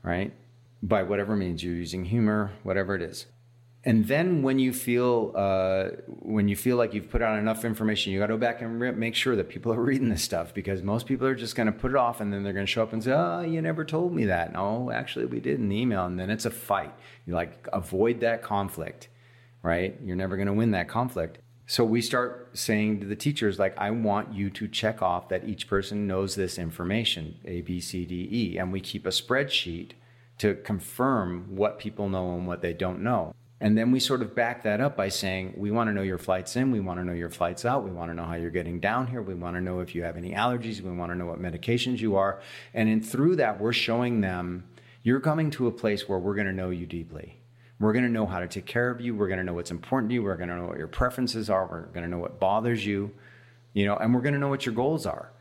[0.03, 0.31] right
[0.81, 3.27] by whatever means you're using humor, whatever it is.
[3.83, 8.13] And then when you feel uh, when you feel like you've put out enough information,
[8.13, 10.53] you got to go back and re- make sure that people are reading this stuff
[10.53, 12.71] because most people are just going to put it off and then they're going to
[12.71, 15.69] show up and say, "Oh, you never told me that." No, actually, we did in
[15.69, 16.93] the email, and then it's a fight.
[17.25, 19.07] You like avoid that conflict,
[19.63, 19.97] right?
[20.03, 21.39] You're never going to win that conflict.
[21.65, 25.47] So we start saying to the teachers, like, I want you to check off that
[25.47, 29.91] each person knows this information, A, B, C, D, E, and we keep a spreadsheet
[30.41, 33.31] to confirm what people know and what they don't know.
[33.59, 36.17] And then we sort of back that up by saying, we want to know your
[36.17, 38.49] flights in, we want to know your flights out, we want to know how you're
[38.49, 41.15] getting down here, we want to know if you have any allergies, we want to
[41.15, 42.41] know what medications you are.
[42.73, 44.63] And in, through that, we're showing them
[45.03, 47.37] you're coming to a place where we're going to know you deeply.
[47.79, 49.69] We're going to know how to take care of you, we're going to know what's
[49.69, 52.17] important to you, we're going to know what your preferences are, we're going to know
[52.17, 53.11] what bothers you,
[53.73, 55.31] you know, and we're going to know what your goals are.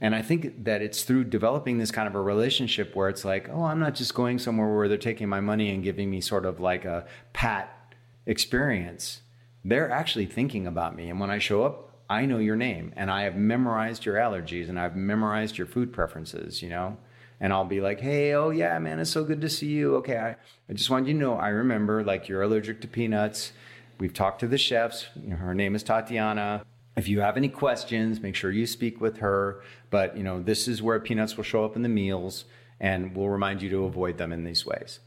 [0.00, 3.48] And I think that it's through developing this kind of a relationship where it's like,
[3.48, 6.44] oh, I'm not just going somewhere where they're taking my money and giving me sort
[6.44, 7.94] of like a pat
[8.26, 9.22] experience.
[9.64, 11.08] They're actually thinking about me.
[11.08, 14.68] And when I show up, I know your name and I have memorized your allergies
[14.68, 16.98] and I've memorized your food preferences, you know?
[17.40, 19.96] And I'll be like, hey, oh yeah, man, it's so good to see you.
[19.96, 20.36] Okay, I,
[20.68, 23.52] I just want you to know I remember like you're allergic to peanuts.
[23.98, 25.06] We've talked to the chefs.
[25.30, 26.64] Her name is Tatiana
[26.96, 29.62] if you have any questions, make sure you speak with her.
[29.90, 32.46] But you know, this is where peanuts will show up in the meals,
[32.80, 35.00] and we'll remind you to avoid them in these ways.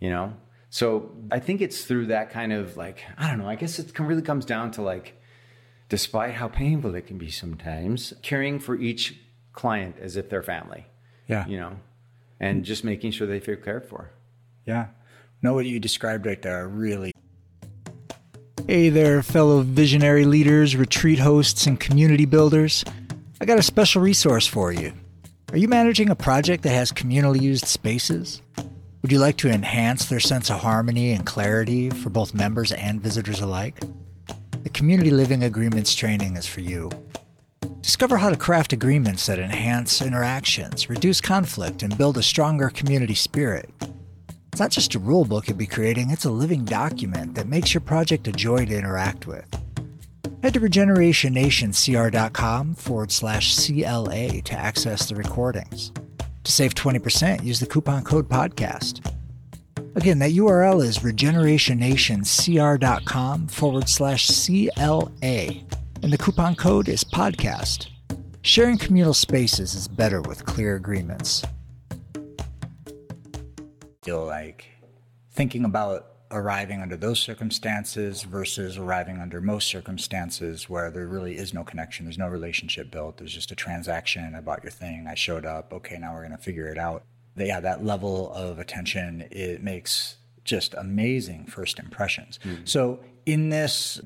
[0.00, 0.34] You know,
[0.70, 3.48] so I think it's through that kind of like I don't know.
[3.48, 5.20] I guess it really comes down to like,
[5.88, 9.18] despite how painful it can be sometimes, caring for each
[9.52, 10.86] client as if they're family.
[11.26, 11.80] Yeah, you know,
[12.38, 14.10] and just making sure they feel cared for.
[14.64, 14.88] Yeah,
[15.42, 17.12] know what you described right there really
[18.68, 22.84] Hey there, fellow visionary leaders, retreat hosts, and community builders.
[23.40, 24.92] I got a special resource for you.
[25.52, 28.42] Are you managing a project that has communally used spaces?
[29.02, 33.00] Would you like to enhance their sense of harmony and clarity for both members and
[33.00, 33.80] visitors alike?
[34.64, 36.90] The Community Living Agreements training is for you.
[37.82, 43.14] Discover how to craft agreements that enhance interactions, reduce conflict, and build a stronger community
[43.14, 43.70] spirit.
[44.56, 47.74] It's not just a rule book you'll be creating, it's a living document that makes
[47.74, 49.44] your project a joy to interact with.
[50.42, 55.92] Head to regenerationnationscr.com forward slash CLA to access the recordings.
[56.44, 59.06] To save 20%, use the coupon code podcast.
[59.94, 65.50] Again, that URL is regenerationnationscr.com forward slash CLA,
[66.02, 67.88] and the coupon code is podcast.
[68.40, 71.42] Sharing communal spaces is better with clear agreements
[74.06, 74.66] feel like
[75.32, 81.52] thinking about arriving under those circumstances versus arriving under most circumstances where there really is
[81.52, 84.34] no connection, there's no relationship built, there's just a transaction.
[84.36, 87.02] I bought your thing, I showed up, okay, now we're going to figure it out.
[87.36, 92.38] Yeah, that level of attention, it makes just amazing first impressions.
[92.44, 92.68] Mm.
[92.68, 94.00] So in this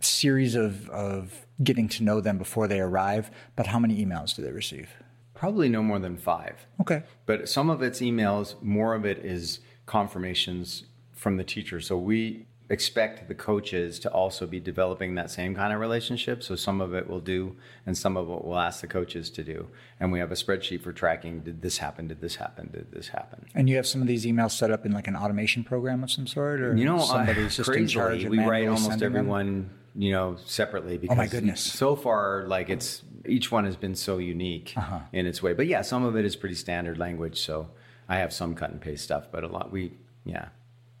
[0.00, 4.42] series of, of getting to know them before they arrive, but how many emails do
[4.42, 4.90] they receive?
[5.36, 6.66] Probably no more than five.
[6.80, 7.02] Okay.
[7.26, 11.80] But some of it's emails, more of it is confirmations from the teacher.
[11.80, 16.42] So we expect the coaches to also be developing that same kind of relationship.
[16.42, 19.44] So some of it will do, and some of it will ask the coaches to
[19.44, 19.68] do.
[20.00, 22.08] And we have a spreadsheet for tracking: did this happen?
[22.08, 22.70] Did this happen?
[22.72, 23.46] Did this happen?
[23.54, 26.10] And you have some of these emails set up in like an automation program of
[26.10, 28.24] some sort, or you know, somebody's uh, just in charge.
[28.24, 29.16] Of we write almost sending them?
[29.16, 31.60] everyone, you know, separately because Oh my goodness.
[31.60, 35.00] so far, like it's each one has been so unique Uh-huh.
[35.12, 35.52] in its way.
[35.52, 37.40] But yeah, some of it is pretty standard language.
[37.40, 37.68] So
[38.08, 39.92] I have some cut and paste stuff, but a lot we,
[40.24, 40.48] yeah,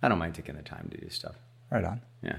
[0.02, 1.36] I don't mind taking the time to do stuff.
[1.70, 2.00] Right on.
[2.22, 2.38] Yeah.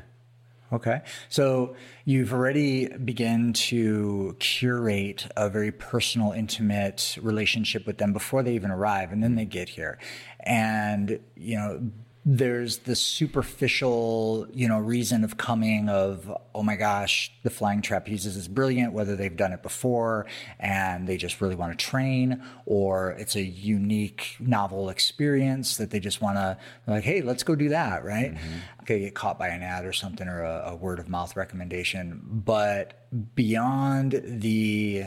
[0.74, 1.02] Okay.
[1.30, 8.54] So you've already begun to curate a very personal, intimate relationship with them before they
[8.56, 9.98] even arrive and then they get here.
[10.42, 11.90] And, you know,
[12.30, 18.36] there's the superficial, you know, reason of coming of, oh my gosh, the flying trapezes
[18.36, 20.26] is brilliant, whether they've done it before
[20.60, 26.02] and they just really want to train, or it's a unique, novel experience that they
[26.02, 28.34] just want to, like, hey, let's go do that, right?
[28.34, 28.82] Mm-hmm.
[28.82, 32.22] Okay, get caught by an ad or something or a, a word of mouth recommendation.
[32.30, 35.06] But beyond the,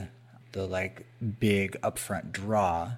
[0.52, 1.04] the like
[1.38, 2.92] big upfront draw,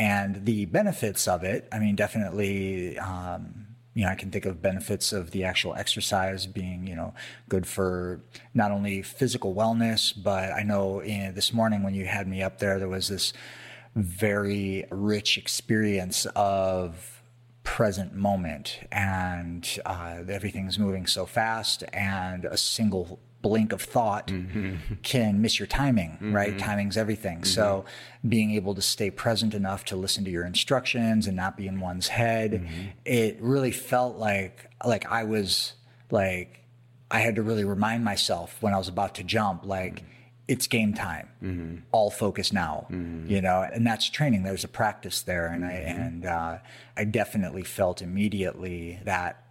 [0.00, 4.62] and the benefits of it i mean definitely um, you know i can think of
[4.62, 7.12] benefits of the actual exercise being you know
[7.48, 8.20] good for
[8.54, 12.58] not only physical wellness but i know in, this morning when you had me up
[12.58, 13.32] there there was this
[13.94, 17.20] very rich experience of
[17.62, 18.80] present moment.
[18.90, 24.74] And uh, everything's moving so fast and a single blink of thought mm-hmm.
[25.02, 26.50] can miss your timing right?
[26.50, 26.58] Mm-hmm.
[26.58, 27.38] Timing's everything.
[27.38, 27.44] Mm-hmm.
[27.44, 27.84] So
[28.28, 31.80] being able to stay present enough to listen to your instructions and not be in
[31.80, 32.68] one's head
[33.04, 35.72] it really felt like like i was
[36.10, 36.60] like
[37.10, 40.02] i had to really remind myself when i was about to jump like
[40.48, 41.28] it's game time.
[41.92, 43.64] All focus now you know?
[43.72, 44.42] And that's training.
[44.42, 45.46] There's a practice there.
[45.46, 46.58] And i and uh,
[46.96, 49.44] i definitely felt immediately that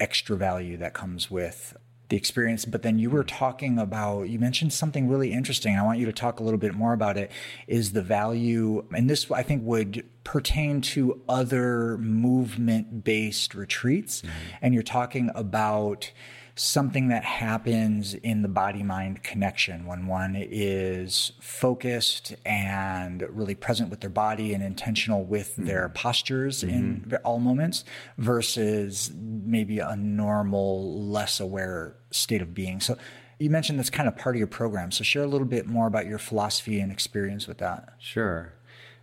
[0.00, 1.76] extra value that comes with
[2.14, 5.98] the experience but then you were talking about you mentioned something really interesting i want
[5.98, 7.28] you to talk a little bit more about it
[7.66, 14.30] is the value and this i think would pertain to other movement based retreats mm-hmm.
[14.62, 16.12] and you're talking about
[16.56, 23.90] something that happens in the body mind connection when one is focused and really present
[23.90, 25.64] with their body and intentional with hmm.
[25.64, 27.14] their postures in mm-hmm.
[27.24, 27.84] all moments
[28.18, 32.80] versus maybe a normal, less aware state of being.
[32.80, 32.96] So
[33.40, 34.92] you mentioned that's kind of part of your program.
[34.92, 37.94] So share a little bit more about your philosophy and experience with that.
[37.98, 38.52] Sure.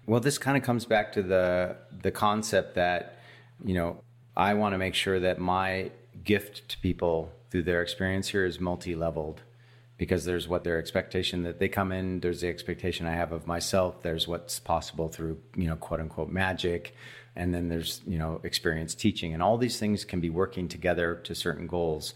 [0.05, 3.19] Well, this kind of comes back to the the concept that
[3.63, 4.01] you know
[4.35, 5.91] I want to make sure that my
[6.23, 9.41] gift to people through their experience here is multi-leveled
[9.97, 13.45] because there's what their expectation that they come in there's the expectation i have of
[13.45, 16.95] myself there's what's possible through you know quote unquote magic
[17.35, 19.33] and then there's you know experience teaching.
[19.33, 22.13] And all these things can be working together to certain goals.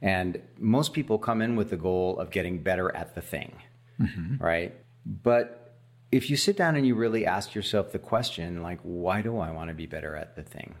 [0.00, 3.56] And most people come in with the goal of getting better at the thing
[4.00, 4.42] mm-hmm.
[4.42, 4.74] right?
[5.06, 5.76] But
[6.12, 9.50] if you sit down and you really ask yourself the question like why do i
[9.50, 10.74] want to be better at the thing?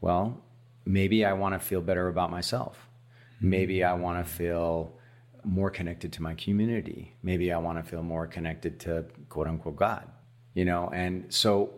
[0.00, 0.40] Well
[0.84, 2.87] maybe i want to feel better about myself
[3.40, 4.94] maybe i want to feel
[5.44, 7.14] more connected to my community.
[7.22, 10.08] Maybe i want to feel more connected to quote unquote god
[10.54, 10.90] you know?
[10.92, 11.74] And so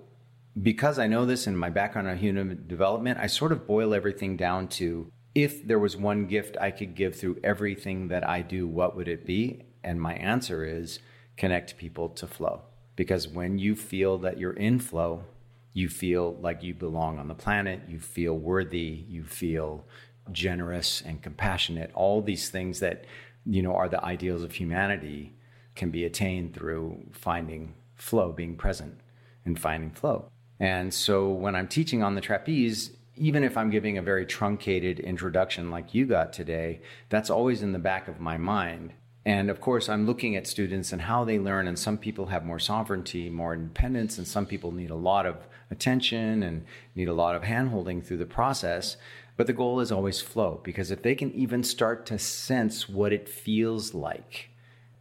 [0.63, 4.37] because i know this in my background on human development i sort of boil everything
[4.37, 8.67] down to if there was one gift i could give through everything that i do
[8.67, 9.65] what would it be?
[9.85, 10.99] And my answer is
[11.37, 12.63] connect people to flow.
[12.97, 15.25] Because when you feel that you're in flow
[15.73, 19.85] you feel like you belong on the planet you feel worthy you feel
[20.33, 23.05] generous and compassionate all these things that
[23.47, 25.35] you know are the ideals of humanity
[25.75, 29.01] can be attained through finding flow being present
[29.45, 30.27] and finding flow
[30.59, 35.01] and so when i'm teaching on the trapeze even if i'm giving a very truncated
[35.01, 38.93] introduction like you got today that's always in the back of my mind
[39.25, 41.69] and of course, I'm looking at students and how they learn.
[41.69, 45.37] And some people have more sovereignty, more independence, and some people need a lot of
[45.71, 46.65] attention and
[46.95, 48.97] need a lot of handholding through the process.
[49.41, 53.11] But the goal is always flow because if they can even start to sense what
[53.11, 54.51] it feels like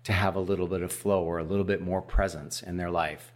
[0.05, 2.89] to have a little bit of flow or a little bit more presence in their
[2.89, 3.33] life,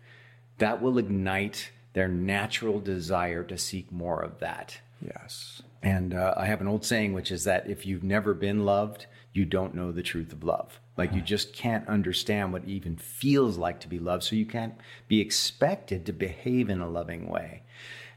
[0.59, 4.79] that will ignite their natural desire to seek more of that.
[5.05, 5.61] Yes.
[5.81, 9.07] And uh, I have an old saying, which is that if you've never been loved,
[9.33, 10.79] you don't know the truth of love.
[10.95, 14.23] Like you just can't understand what it even feels like to be loved.
[14.23, 14.75] So you can't
[15.09, 17.63] be expected to behave in a loving way.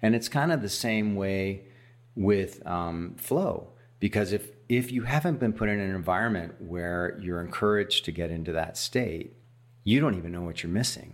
[0.00, 1.62] And it's kind of the same way
[2.16, 3.68] with um, flow.
[4.00, 8.30] Because if if you haven't been put in an environment where you're encouraged to get
[8.30, 9.36] into that state,
[9.84, 11.12] you don't even know what you're missing.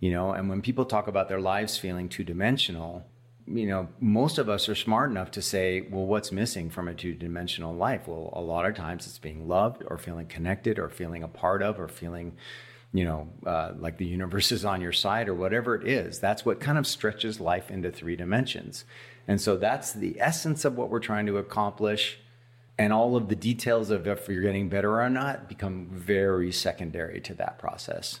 [0.00, 3.04] You know, and when people talk about their lives feeling two dimensional,
[3.46, 6.94] you know, most of us are smart enough to say, well, what's missing from a
[6.94, 8.06] two dimensional life?
[8.06, 11.62] Well, a lot of times it's being loved or feeling connected or feeling a part
[11.62, 12.36] of or feeling,
[12.92, 16.18] you know, uh, like the universe is on your side or whatever it is.
[16.18, 18.84] That's what kind of stretches life into three dimensions.
[19.26, 22.18] And so that's the essence of what we're trying to accomplish.
[22.78, 27.20] And all of the details of if you're getting better or not become very secondary
[27.22, 28.20] to that process.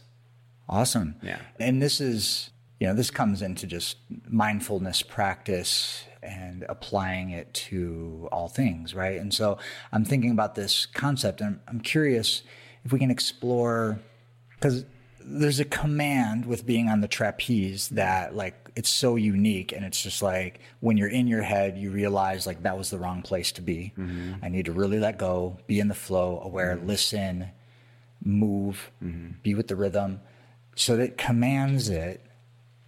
[0.68, 1.14] Awesome.
[1.22, 1.38] Yeah.
[1.58, 3.96] And this is you know, this comes into just
[4.28, 9.20] mindfulness practice and applying it to all things, right?
[9.20, 9.58] And so
[9.92, 12.42] I'm thinking about this concept and I'm curious
[12.84, 13.98] if we can explore
[14.58, 14.84] because
[15.20, 20.02] there's a command with being on the trapeze that like it's so unique and it's
[20.02, 23.52] just like when you're in your head you realize like that was the wrong place
[23.52, 24.32] to be mm-hmm.
[24.42, 26.86] i need to really let go be in the flow aware mm-hmm.
[26.86, 27.50] listen
[28.24, 29.32] move mm-hmm.
[29.42, 30.20] be with the rhythm
[30.74, 32.24] so that commands it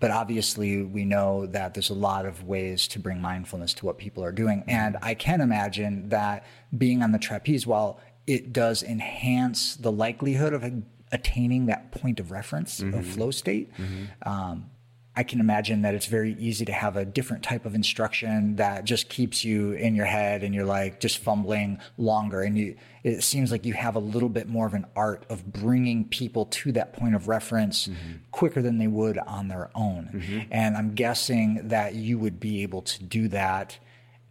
[0.00, 3.98] but obviously, we know that there's a lot of ways to bring mindfulness to what
[3.98, 4.64] people are doing.
[4.66, 6.46] And I can imagine that
[6.76, 10.64] being on the trapeze, while it does enhance the likelihood of
[11.12, 12.98] attaining that point of reference mm-hmm.
[12.98, 14.28] of flow state, mm-hmm.
[14.28, 14.70] um,
[15.16, 18.84] I can imagine that it's very easy to have a different type of instruction that
[18.84, 22.42] just keeps you in your head and you're like just fumbling longer.
[22.42, 25.52] And you, it seems like you have a little bit more of an art of
[25.52, 28.18] bringing people to that point of reference mm-hmm.
[28.30, 30.10] quicker than they would on their own.
[30.14, 30.38] Mm-hmm.
[30.52, 33.78] And I'm guessing that you would be able to do that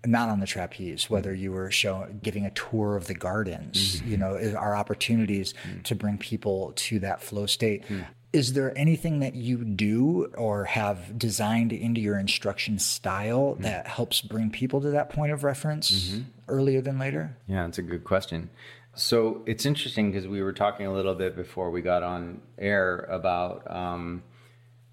[0.06, 4.12] not on the trapeze, whether you were showing, giving a tour of the gardens, mm-hmm.
[4.12, 5.82] you know, are opportunities mm-hmm.
[5.82, 7.84] to bring people to that flow state.
[7.84, 13.64] Mm-hmm is there anything that you do or have designed into your instruction style mm-hmm.
[13.64, 16.22] that helps bring people to that point of reference mm-hmm.
[16.48, 17.38] earlier than later?
[17.48, 18.50] Yeah, that's a good question.
[18.94, 23.00] So it's interesting because we were talking a little bit before we got on air
[23.10, 24.24] about um,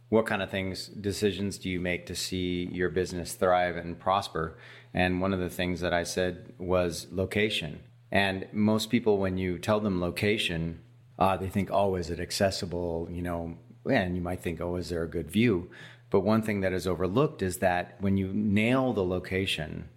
[0.08, 4.56] what kind of things, decisions do you make to see your business thrive and prosper?
[4.96, 7.80] And one of the things that I said was location.
[8.10, 10.80] And most people, when you tell them location,
[11.18, 13.06] uh, they think, oh, is it accessible?
[13.10, 15.70] You know, and you might think, oh, is there a good view?
[16.08, 19.90] But one thing that is overlooked is that when you nail the location,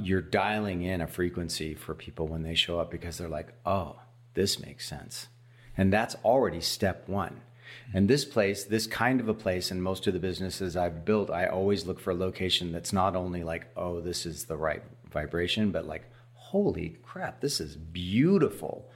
[0.00, 3.96] you're dialing in a frequency for people when they show up because they're like, oh,
[4.32, 5.28] this makes sense.
[5.76, 7.42] And that's already step one.
[7.94, 11.30] And this place, this kind of a place, and most of the businesses I've built,
[11.30, 14.82] I always look for a location that's not only like, oh, this is the right
[15.10, 16.04] vibration, but like,
[16.34, 18.90] holy crap, this is beautiful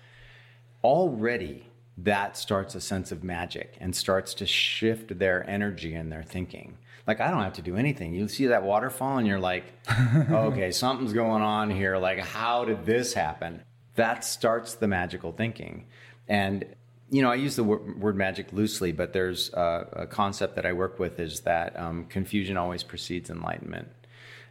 [0.84, 1.64] already
[1.98, 6.76] that starts a sense of magic and starts to shift their energy and their thinking.
[7.06, 8.12] Like I don't have to do anything.
[8.12, 9.64] You see that waterfall and you're like,
[10.30, 11.96] okay, something's going on here.
[11.96, 13.62] Like, how did this happen?
[13.94, 15.86] That starts the magical thinking.
[16.28, 16.66] And
[17.10, 20.66] you know, I use the word, word magic loosely, but there's a, a, concept that
[20.66, 23.88] I work with is that um, confusion always precedes enlightenment.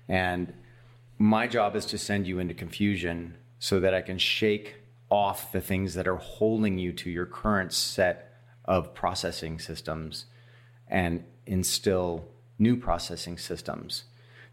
[0.07, 0.53] And
[1.17, 4.75] my job is to send you into confusion so that I can shake
[5.09, 8.33] off the things that are holding you to your current set
[8.63, 10.25] of processing systems
[10.87, 12.25] and instill
[12.57, 14.03] new processing systems.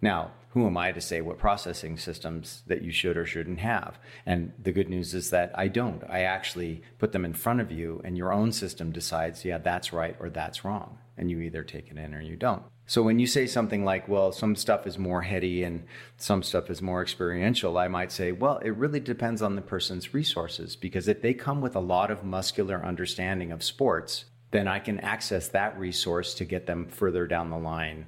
[0.02, 3.98] Now, who am I to say what processing systems that you should or shouldn't have?
[4.26, 6.04] And the good news is that I don't.
[6.10, 9.94] I actually put them in front of you, and your own system decides, yeah, that's
[9.94, 10.98] right or that's wrong.
[11.16, 12.64] And you either take it in or you don't.
[12.84, 15.84] So when you say something like, well, some stuff is more heady and
[16.18, 20.12] some stuff is more experiential, I might say, well, it really depends on the person's
[20.12, 24.80] resources because if they come with a lot of muscular understanding of sports, then I
[24.80, 28.06] can access that resource to get them further down the line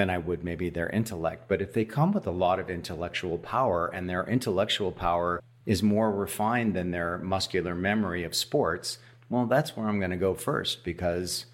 [0.00, 1.44] than I would maybe their intellect.
[1.46, 5.82] But if they come with a lot of intellectual power and their intellectual power is
[5.82, 8.96] more refined than their muscular memory of sports,
[9.28, 11.44] well, that's where I'm going to go first because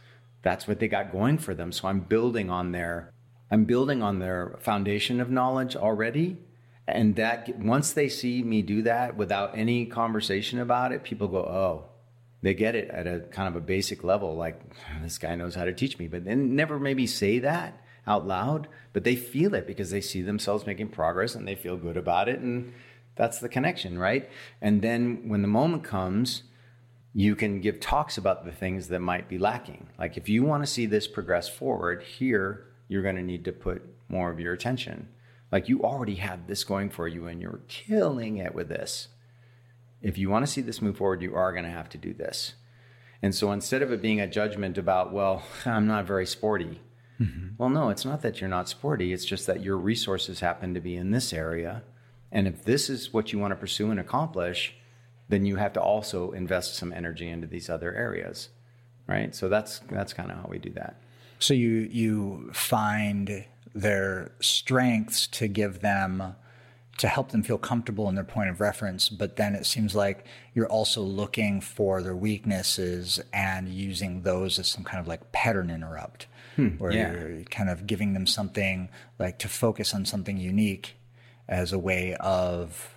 [0.43, 1.73] that's what they got going for them.
[1.73, 3.11] So I'm building on their
[3.51, 6.37] I'm building on their foundation of knowledge already.
[6.87, 11.39] And that once they see me do that without any conversation about it, people go,
[11.39, 11.87] "Oh,
[12.43, 14.61] they get it at a kind of a basic level like
[15.03, 18.69] this guy knows how to teach me." But they never maybe say that out loud,
[18.93, 22.29] but they feel it because they see themselves making progress and they feel good about
[22.29, 22.73] it and
[23.17, 24.29] that's the connection, right?
[24.61, 26.43] And then when the moment comes,
[27.15, 29.89] you can give talks about the things that might be lacking.
[29.99, 33.53] Like if you want to see this progress forward, here you're going to need to
[33.53, 35.09] put more of your attention.
[35.51, 39.09] Like you already have this going for you and you're killing it with this.
[40.03, 42.13] If you want to see this move forward, you are going to have to do
[42.13, 42.53] this.
[43.23, 46.81] And so instead of it being a judgment about, well, I'm not very sporty.
[47.21, 47.49] Mm-hmm.
[47.59, 49.13] Well, no, it's not that you're not sporty.
[49.13, 51.83] It's just that your resources happen to be in this area
[52.33, 54.75] And if this is what you want to pursue and accomplish,
[55.29, 58.49] then you have to also invest some energy into these other areas,
[59.07, 59.35] right?
[59.35, 61.01] So that's that's kind of how we do that.
[61.39, 63.45] So you you find
[63.75, 66.37] their strengths to give them
[66.99, 70.25] to help them feel comfortable in their point of reference, but then it seems like
[70.55, 75.69] you're also looking for their weaknesses and using those as some kind of like pattern
[75.69, 76.27] interrupt,
[76.57, 77.13] hmm, where yeah.
[77.13, 78.89] you're kind of giving them something
[79.19, 80.97] like to focus on something unique
[81.49, 82.97] as a way of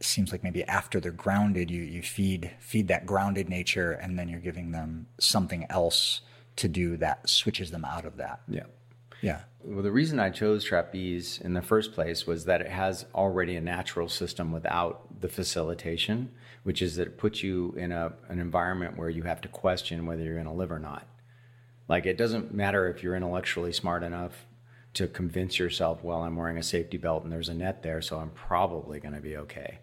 [0.00, 4.28] seems like maybe after they're grounded you you feed feed that grounded nature and then
[4.28, 6.20] you're giving them something else
[6.56, 8.40] to do that switches them out of that.
[8.48, 8.64] Yeah.
[9.22, 9.42] Yeah.
[9.64, 13.56] Well the reason i chose trapeze in the first place was that it has already
[13.56, 16.30] a natural system without the facilitation
[16.62, 20.04] which is that it puts you in a, an environment where you have to question
[20.04, 21.06] whether you're going to live or not
[21.88, 24.46] like it doesn't matter if you're intellectually smart enough
[24.94, 28.18] to convince yourself, well, I'm wearing a safety belt and there's a net there, so
[28.18, 29.78] I'm probably going to be okay.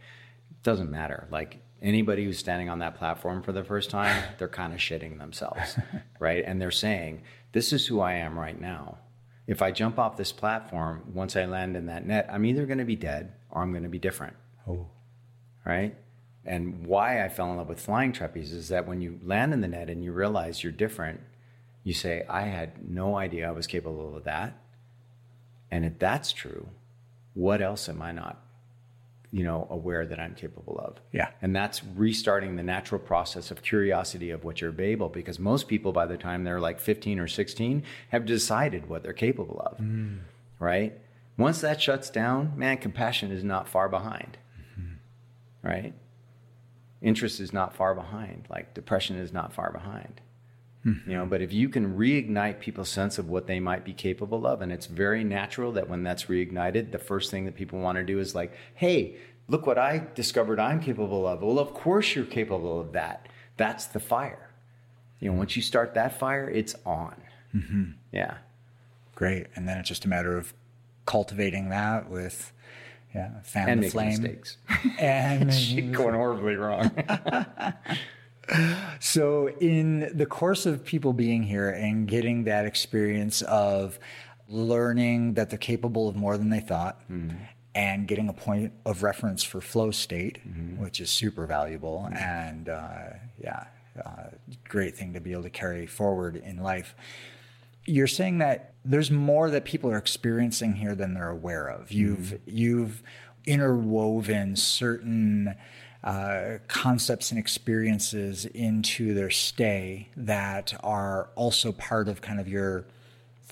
[0.50, 1.28] It doesn't matter.
[1.30, 5.20] Like anybody who's standing on that platform for the first time, they're kind of shitting
[5.20, 5.78] themselves,
[6.20, 6.44] right?
[6.46, 8.98] And they're saying, this is who I am right now.
[9.46, 12.80] If I jump off this platform, once I land in that net, I'm either going
[12.80, 14.36] to be dead or I'm going to be different.
[14.68, 14.88] Oh.
[15.66, 15.96] Right?
[16.46, 19.62] And why I fell in love with flying trapeze is that when you land in
[19.62, 21.22] the net and you realize you're different,
[21.84, 24.58] you say, I had no idea I was capable of that.
[25.70, 26.70] And if that's true,
[27.34, 28.42] what else am I not,
[29.32, 31.00] you know, aware that I'm capable of?
[31.12, 31.30] Yeah.
[31.42, 35.92] And that's restarting the natural process of curiosity of what you're able, because most people,
[35.92, 40.20] by the time they're like 15 or 16, have decided what they're capable of, mm.
[40.60, 40.98] right?
[41.38, 44.38] Once that shuts down, man, compassion is not far behind,
[44.80, 45.68] mm-hmm.
[45.68, 45.94] right?
[47.02, 48.46] Interest is not far behind.
[48.50, 50.22] Like depression is not far behind.
[50.86, 51.10] Mm-hmm.
[51.10, 54.46] You know, but if you can reignite people's sense of what they might be capable
[54.46, 57.98] of, and it's very natural that when that's reignited, the first thing that people want
[57.98, 59.16] to do is like, hey,
[59.48, 61.42] look what I discovered I'm capable of.
[61.42, 63.28] Well, of course you're capable of that.
[63.56, 64.50] That's the fire.
[65.20, 67.16] You know, once you start that fire, it's on.
[67.56, 67.84] Mm-hmm.
[68.12, 68.38] Yeah.
[69.16, 69.48] Great.
[69.56, 70.54] And then it's just a matter of
[71.06, 72.52] cultivating that with
[73.14, 74.22] yeah, fan and the flame.
[74.22, 74.58] mistakes.
[75.00, 75.50] And
[75.94, 76.92] going horribly wrong.
[79.00, 84.00] so, in the course of people being here and getting that experience of
[84.50, 87.38] learning that they're capable of more than they thought, mm-hmm.
[87.74, 90.82] and getting a point of reference for flow state, mm-hmm.
[90.82, 92.18] which is super valuable, mm-hmm.
[92.18, 93.10] and uh,
[93.42, 93.66] yeah,
[94.06, 94.26] uh,
[94.68, 96.96] great thing to be able to carry forward in life.
[97.86, 101.92] You're saying that there's more that people are experiencing here than they're aware of.
[101.92, 102.58] You've mm-hmm.
[102.58, 103.04] you've
[103.46, 105.56] interwoven certain
[106.04, 112.86] uh, concepts and experiences into their stay that are also part of kind of your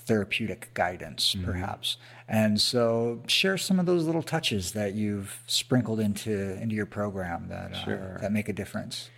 [0.04, 1.46] therapeutic guidance, mm-hmm.
[1.46, 1.96] perhaps.
[2.28, 7.48] And so, share some of those little touches that you've sprinkled into into your program
[7.48, 8.14] that uh, sure.
[8.16, 9.10] uh, that make a difference.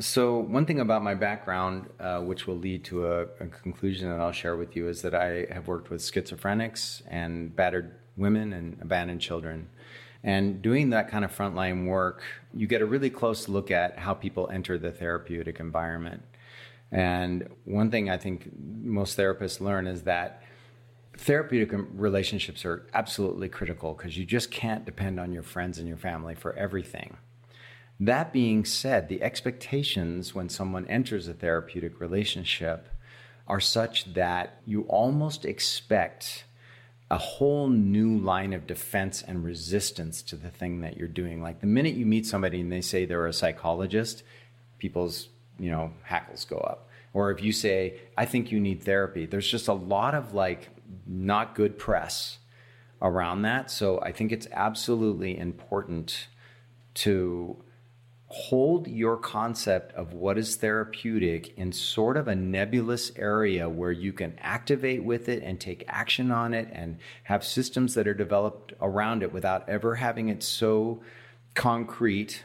[0.00, 4.20] So, one thing about my background, uh, which will lead to a, a, conclusion that
[4.20, 8.78] I'll share with you, is that I have worked with schizophrenics and battered women and
[8.80, 9.68] abandoned children.
[10.24, 12.22] And doing that kind of frontline work,
[12.54, 16.22] you get a really close look at how people enter the therapeutic environment.
[16.92, 20.42] And one thing I think most therapists learn is that
[21.16, 25.96] therapeutic relationships are absolutely critical because you just can't depend on your friends and your
[25.96, 27.16] family for everything.
[27.98, 32.88] That being said, the expectations when someone enters a therapeutic relationship
[33.46, 36.44] are such that you almost expect
[37.12, 41.42] a whole new line of defense and resistance to the thing that you're doing.
[41.42, 44.22] Like the minute you meet somebody and they say they're a psychologist,
[44.78, 46.88] people's, you know, hackles go up.
[47.12, 50.70] Or if you say, I think you need therapy, there's just a lot of like
[51.06, 52.38] not good press
[53.02, 53.70] around that.
[53.70, 56.28] So I think it's absolutely important
[56.94, 57.62] to
[58.32, 64.12] hold your concept of what is therapeutic in sort of a nebulous area where you
[64.12, 68.72] can activate with it and take action on it and have systems that are developed
[68.80, 71.00] around it without ever having it so
[71.54, 72.44] concrete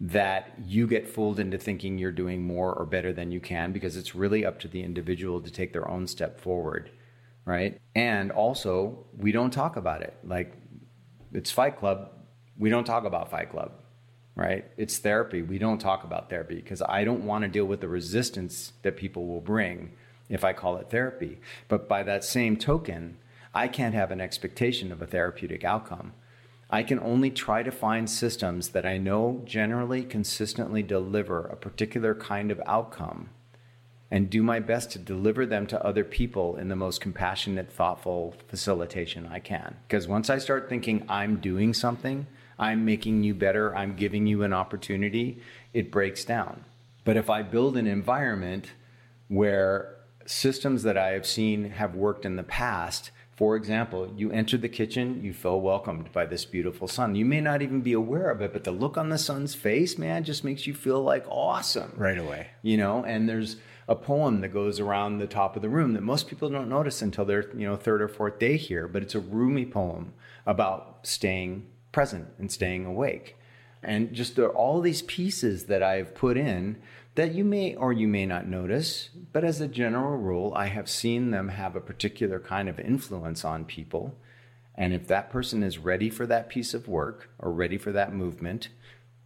[0.00, 3.96] that you get fooled into thinking you're doing more or better than you can because
[3.96, 6.90] it's really up to the individual to take their own step forward
[7.44, 7.80] right?
[7.94, 10.14] And also we don't talk about it.
[10.24, 10.54] Like
[11.32, 12.10] it's fight club.
[12.58, 13.72] We don't talk about fight club
[14.34, 14.64] right?
[14.76, 15.42] It's therapy.
[15.42, 18.96] We don't talk about therapy because I don't want to deal with the resistance that
[18.96, 19.92] people will bring
[20.28, 21.40] if I call it therapy.
[21.68, 23.18] But by that same token,
[23.54, 26.12] I can't have an expectation of a therapeutic outcome.
[26.70, 32.14] I can only try to find systems that I know generally consistently deliver a particular
[32.14, 33.30] kind of outcome
[34.08, 38.34] and do my best to deliver them to other people in the most compassionate, thoughtful
[38.48, 39.76] facilitation I can.
[39.86, 42.26] Because once I start thinking I'm doing something,
[42.60, 45.40] I'm making you better, I'm giving you an opportunity,
[45.72, 46.64] it breaks down.
[47.04, 48.72] But if I build an environment
[49.28, 49.96] where
[50.26, 54.68] systems that I have seen have worked in the past, for example, you enter the
[54.68, 57.14] kitchen, you feel welcomed by this beautiful sun.
[57.14, 59.96] You may not even be aware of it, but the look on the sun's face,
[59.96, 61.94] man, just makes you feel like awesome.
[61.96, 62.48] Right away.
[62.60, 63.56] You know, and there's
[63.88, 67.00] a poem that goes around the top of the room that most people don't notice
[67.00, 70.12] until their, you know, third or fourth day here, but it's a Rumi poem
[70.44, 73.36] about staying present and staying awake.
[73.82, 76.76] And just there are all these pieces that I've put in
[77.14, 80.88] that you may or you may not notice, but as a general rule, I have
[80.88, 84.16] seen them have a particular kind of influence on people.
[84.74, 88.14] And if that person is ready for that piece of work or ready for that
[88.14, 88.68] movement,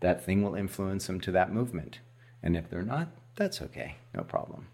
[0.01, 2.01] that thing will influence them to that movement.
[2.43, 4.69] And if they're not, that's okay, no problem.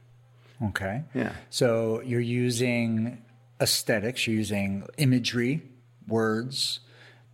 [0.63, 1.03] Okay.
[1.15, 1.33] Yeah.
[1.49, 3.23] So you're using
[3.61, 5.63] aesthetics, you're using imagery,
[6.07, 6.81] words,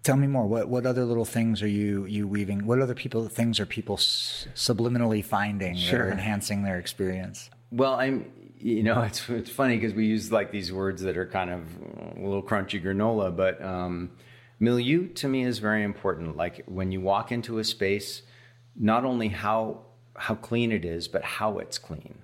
[0.06, 0.46] Tell me more.
[0.46, 2.64] What what other little things are you you weaving?
[2.64, 5.98] What other people things are people s- subliminally finding sure.
[5.98, 7.50] that are enhancing their experience?
[7.72, 11.26] Well, I'm you know it's it's funny because we use like these words that are
[11.26, 11.62] kind of
[12.18, 14.12] a little crunchy granola, but um,
[14.60, 16.36] milieu to me is very important.
[16.36, 18.22] Like when you walk into a space,
[18.76, 19.80] not only how
[20.14, 22.20] how clean it is, but how it's clean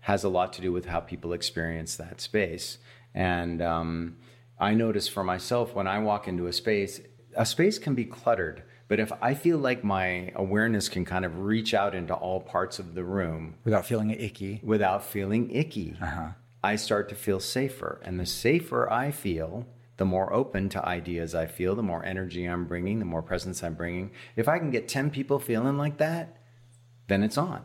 [0.00, 2.78] has a lot to do with how people experience that space.
[3.14, 4.16] And um,
[4.58, 7.00] I notice for myself when I walk into a space,
[7.36, 11.40] a space can be cluttered, but if I feel like my awareness can kind of
[11.40, 16.28] reach out into all parts of the room without feeling icky, without feeling icky, uh-huh.
[16.62, 18.00] I start to feel safer.
[18.04, 22.46] And the safer I feel, the more open to ideas I feel, the more energy
[22.46, 24.12] I'm bringing, the more presence I'm bringing.
[24.36, 26.36] If I can get 10 people feeling like that,
[27.08, 27.62] then it's on.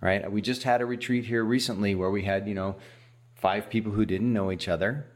[0.00, 0.30] Right?
[0.30, 2.76] We just had a retreat here recently where we had, you know,
[3.34, 5.06] five people who didn't know each other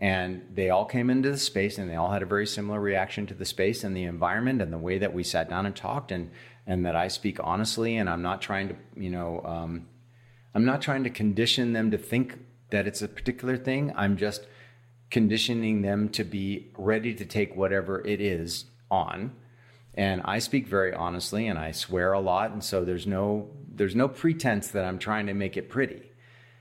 [0.00, 3.26] and they all came into the space and they all had a very similar reaction
[3.26, 6.10] to the space and the environment and the way that we sat down and talked
[6.10, 6.30] and
[6.66, 9.86] and that I speak honestly and I'm not trying to you know um,
[10.54, 12.38] I'm not trying to condition them to think
[12.70, 13.92] that it's a particular thing.
[13.94, 14.46] I'm just
[15.10, 19.32] conditioning them to be ready to take whatever it is on.
[19.94, 23.96] And I speak very honestly and I swear a lot and so there's no there's
[23.96, 26.09] no pretense that I'm trying to make it pretty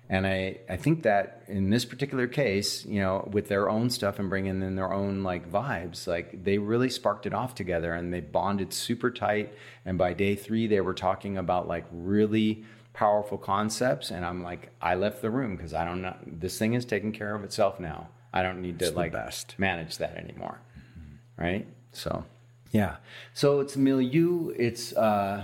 [0.10, 4.18] and I, I think that in this particular case, you know, with their own stuff
[4.18, 8.12] and bringing in their own like vibes, like they really sparked it off together and
[8.12, 9.54] they bonded super tight.
[9.86, 14.10] And by day three, they were talking about like really powerful concepts.
[14.10, 16.16] And I'm like, I left the room because I don't know.
[16.26, 18.10] This thing is taking care of itself now.
[18.34, 19.54] I don't need to like best.
[19.60, 20.60] manage that anymore.
[20.78, 21.42] Mm-hmm.
[21.44, 21.68] Right.
[21.92, 22.26] So,
[22.72, 22.96] yeah.
[23.36, 24.56] So it's milieu.
[24.58, 25.44] It's uh,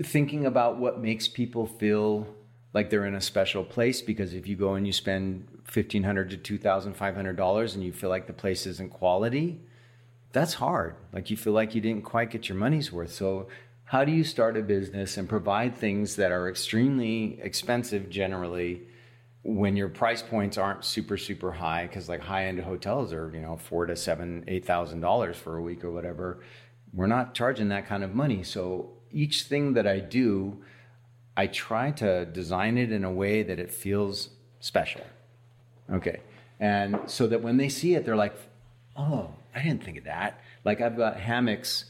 [0.00, 2.28] thinking about what makes people feel
[2.74, 6.28] like they're in a special place because if you go and you spend fifteen hundred
[6.30, 9.60] to two thousand five hundred dollars and you feel like the place isn't quality,
[10.32, 10.96] that's hard.
[11.12, 13.12] Like you feel like you didn't quite get your money's worth.
[13.12, 13.48] So
[13.84, 18.82] how do you start a business and provide things that are extremely expensive generally
[19.44, 23.40] when your price points aren't super super high because like high end hotels are you
[23.40, 26.40] know four to seven eight thousand dollars for a week or whatever
[26.94, 30.56] we're not charging that kind of money so each thing that i do
[31.36, 34.30] I try to design it in a way that it feels
[34.60, 35.02] special.
[35.92, 36.20] Okay.
[36.60, 38.34] And so that when they see it, they're like,
[38.96, 40.40] oh, I didn't think of that.
[40.64, 41.86] Like I've got hammocks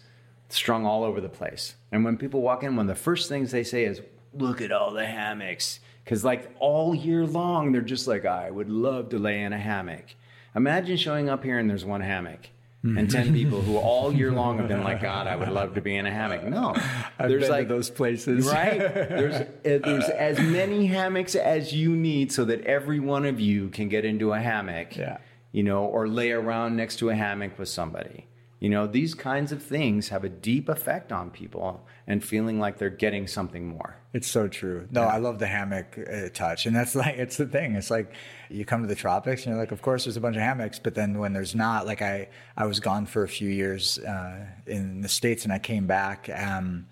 [0.48, 1.74] strung all over the place.
[1.92, 4.00] And when people walk in, one of the first things they say is,
[4.32, 5.80] look at all the hammocks.
[6.04, 9.58] Because like all year long, they're just like, I would love to lay in a
[9.58, 10.14] hammock.
[10.56, 12.48] Imagine showing up here and there's one hammock
[12.84, 15.80] and 10 people who all year long have been like, God, I would love to
[15.80, 16.44] be in a hammock.
[16.44, 16.74] No,
[17.18, 18.78] I've there's like those places, right?
[18.78, 23.70] There's, uh, there's as many hammocks as you need so that every one of you
[23.70, 25.18] can get into a hammock, yeah.
[25.50, 28.26] you know, or lay around next to a hammock with somebody.
[28.64, 32.78] You know, these kinds of things have a deep effect on people and feeling like
[32.78, 33.98] they're getting something more.
[34.14, 34.88] It's so true.
[34.90, 35.08] No, yeah.
[35.08, 36.64] I love the hammock uh, touch.
[36.64, 37.74] And that's like, it's the thing.
[37.74, 38.14] It's like
[38.48, 40.78] you come to the tropics and you're like, of course there's a bunch of hammocks.
[40.78, 44.46] But then when there's not, like I, I was gone for a few years uh,
[44.66, 46.30] in the States and I came back.
[46.34, 46.86] Um,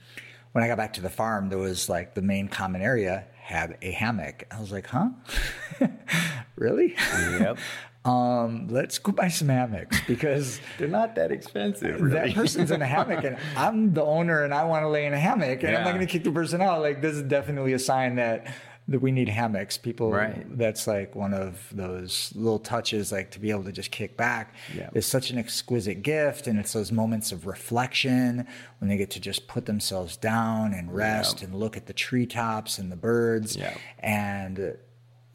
[0.52, 3.78] when I got back to the farm, there was like the main common area had
[3.80, 4.44] a hammock.
[4.50, 5.08] I was like, huh?
[6.56, 6.96] really?
[7.14, 7.56] Yep.
[8.04, 12.00] um, let's go buy some hammocks because they're not that expensive.
[12.00, 12.14] Really.
[12.14, 15.12] That person's in a hammock, and I'm the owner, and I want to lay in
[15.12, 15.78] a hammock, and yeah.
[15.78, 16.80] I'm not going to kick the person out.
[16.80, 18.52] Like this is definitely a sign that
[18.88, 19.78] that we need hammocks.
[19.78, 20.44] People, right.
[20.58, 24.54] that's like one of those little touches, like to be able to just kick back
[24.76, 24.90] yeah.
[24.94, 26.48] is such an exquisite gift.
[26.48, 28.46] And it's those moments of reflection
[28.78, 31.46] when they get to just put themselves down and rest yeah.
[31.46, 33.56] and look at the treetops and the birds.
[33.56, 33.76] Yeah.
[34.00, 34.76] And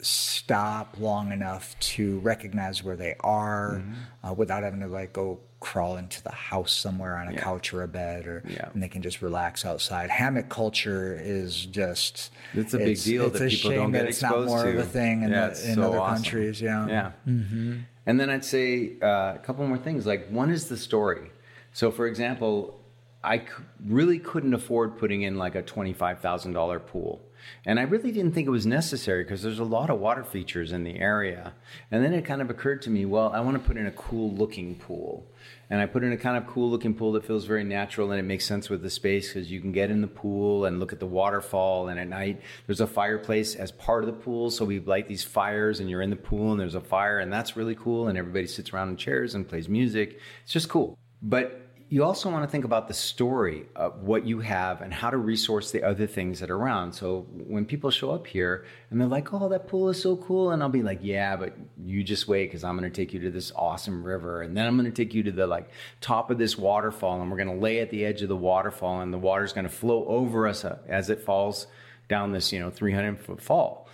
[0.00, 4.26] stop long enough to recognize where they are mm-hmm.
[4.26, 7.40] uh, without having to like go crawl into the house somewhere on a yeah.
[7.40, 8.68] couch or a bed or yeah.
[8.72, 13.26] and they can just relax outside hammock culture is just it's a big it's, deal
[13.26, 14.70] it's that people don't get it's exposed not more to.
[14.70, 16.22] of a thing in, yeah, the, in so other awesome.
[16.22, 17.78] countries yeah yeah mm-hmm.
[18.06, 21.32] and then i'd say uh, a couple more things like one is the story
[21.72, 22.78] so for example
[23.22, 23.42] I
[23.84, 27.20] really couldn't afford putting in like a $25,000 pool.
[27.64, 30.72] And I really didn't think it was necessary because there's a lot of water features
[30.72, 31.54] in the area.
[31.90, 33.92] And then it kind of occurred to me, well, I want to put in a
[33.92, 35.26] cool looking pool.
[35.70, 38.18] And I put in a kind of cool looking pool that feels very natural and
[38.18, 40.92] it makes sense with the space because you can get in the pool and look
[40.92, 41.88] at the waterfall.
[41.88, 44.50] And at night, there's a fireplace as part of the pool.
[44.50, 47.32] So we light these fires and you're in the pool and there's a fire and
[47.32, 48.08] that's really cool.
[48.08, 50.18] And everybody sits around in chairs and plays music.
[50.42, 50.96] It's just cool.
[51.20, 55.08] But you also want to think about the story of what you have and how
[55.08, 56.92] to resource the other things that are around.
[56.92, 60.50] So when people show up here and they're like, "Oh, that pool is so cool,"
[60.50, 63.20] and I'll be like, "Yeah, but you just wait because I'm going to take you
[63.20, 65.70] to this awesome river, and then I'm going to take you to the like
[66.02, 69.00] top of this waterfall, and we're going to lay at the edge of the waterfall,
[69.00, 71.66] and the water's going to flow over us uh, as it falls
[72.08, 73.87] down this you know 300 foot fall."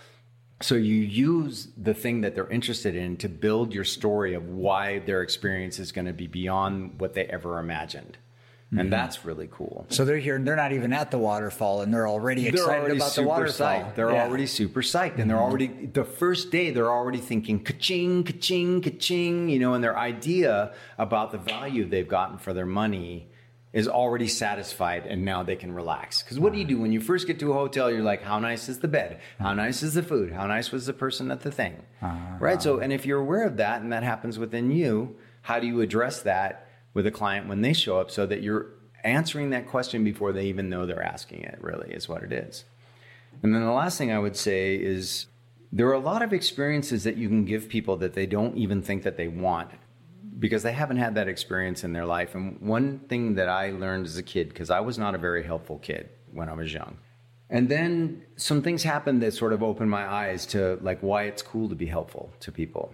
[0.61, 4.99] So you use the thing that they're interested in to build your story of why
[4.99, 8.17] their experience is going to be beyond what they ever imagined.
[8.71, 8.89] And mm-hmm.
[8.89, 9.85] that's really cool.
[9.89, 12.79] So they're here and they're not even at the waterfall and they're already excited they're
[12.79, 13.67] already about the waterfall.
[13.67, 13.95] Psyched.
[13.95, 14.23] They're yeah.
[14.23, 15.11] already super psyched.
[15.11, 15.27] And mm-hmm.
[15.29, 19.97] they're already, the first day, they're already thinking ka-ching, ka-ching, ka-ching, you know, and their
[19.97, 23.29] idea about the value they've gotten for their money
[23.75, 26.23] is already satisfied and now they can relax.
[26.23, 27.91] Because what do you do when you first get to a hotel?
[27.91, 29.19] You're like, how nice is the bed?
[29.37, 30.31] How nice is the food?
[30.31, 31.83] How nice was the person at the thing?
[32.01, 32.37] Uh-huh.
[32.39, 32.61] Right?
[32.61, 35.81] So, and if you're aware of that and that happens within you, how do you
[35.81, 38.67] address that with a client when they show up so that you're
[39.03, 42.63] answering that question before they even know they're asking it, really, is what it is.
[43.43, 45.25] And then the last thing I would say is
[45.73, 48.81] there are a lot of experiences that you can give people that they don't even
[48.81, 49.71] think that they want
[50.39, 52.35] because they haven't had that experience in their life.
[52.35, 55.43] And one thing that I learned as a kid, because I was not a very
[55.43, 56.97] helpful kid when I was young.
[57.49, 61.41] And then some things happened that sort of opened my eyes to like why it's
[61.41, 62.93] cool to be helpful to people.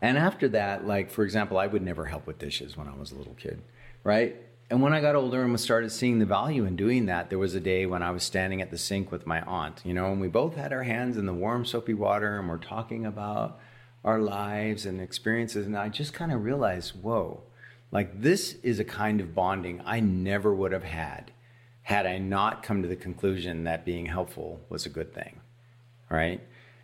[0.00, 3.12] And after that, like for example, I would never help with dishes when I was
[3.12, 3.60] a little kid,
[4.04, 4.36] right?
[4.70, 7.56] And when I got older and started seeing the value in doing that, there was
[7.56, 10.20] a day when I was standing at the sink with my aunt, you know, and
[10.20, 13.58] we both had our hands in the warm soapy water and we're talking about
[14.04, 15.66] our lives and experiences.
[15.66, 17.42] And I just kind of realized, whoa,
[17.92, 21.32] like this is a kind of bonding I never would have had
[21.82, 25.40] had I not come to the conclusion that being helpful was a good thing.
[26.08, 26.40] Right.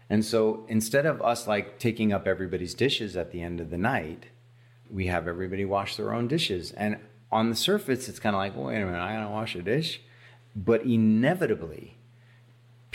[0.08, 3.78] And so instead of us like taking up everybody's dishes at the end of the
[3.78, 4.26] night,
[4.90, 6.72] we have everybody wash their own dishes.
[6.72, 6.98] And
[7.30, 10.00] on the surface, it's kind of like, wait a minute, I gotta wash a dish.
[10.54, 11.95] But inevitably,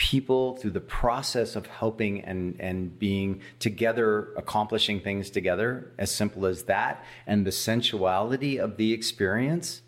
[0.02, 6.44] people through the process of helping and, and being together, accomplishing things together, as simple
[6.44, 9.82] as that, and the sensuality of the experience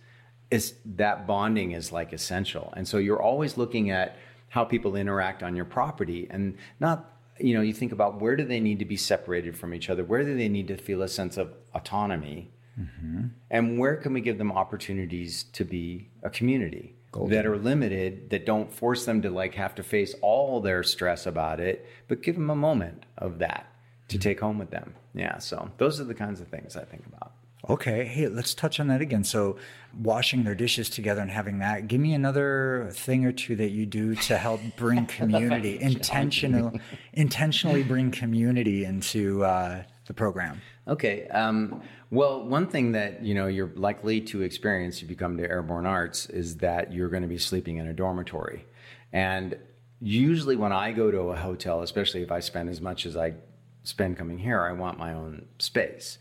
[0.53, 2.73] is that bonding is like essential.
[2.77, 4.17] And so you're always looking at
[4.51, 7.11] how people interact on your property and not
[7.41, 10.05] you know you think about where do they need to be separated from each other
[10.05, 13.25] where do they need to feel a sense of autonomy mm-hmm.
[13.51, 17.33] and where can we give them opportunities to be a community Golden.
[17.33, 21.27] that are limited that don't force them to like have to face all their stress
[21.27, 23.71] about it but give them a moment of that
[24.09, 27.07] to take home with them yeah so those are the kinds of things i think
[27.07, 27.31] about
[27.71, 29.57] okay hey let's touch on that again so
[30.03, 33.87] washing their dishes together and having that give me another thing or two that you
[33.87, 36.73] do to help bring community intentional
[37.13, 41.27] intentionally bring community into uh, the program Okay.
[41.29, 41.83] Um,
[42.15, 45.87] well, one thing that you know you're likely to experience if you come to Airborne
[45.87, 48.67] Arts is that you're going to be sleeping in a dormitory,
[49.13, 49.57] and
[50.01, 53.35] usually when I go to a hotel, especially if I spend as much as I
[53.83, 56.19] spend coming here, I want my own space.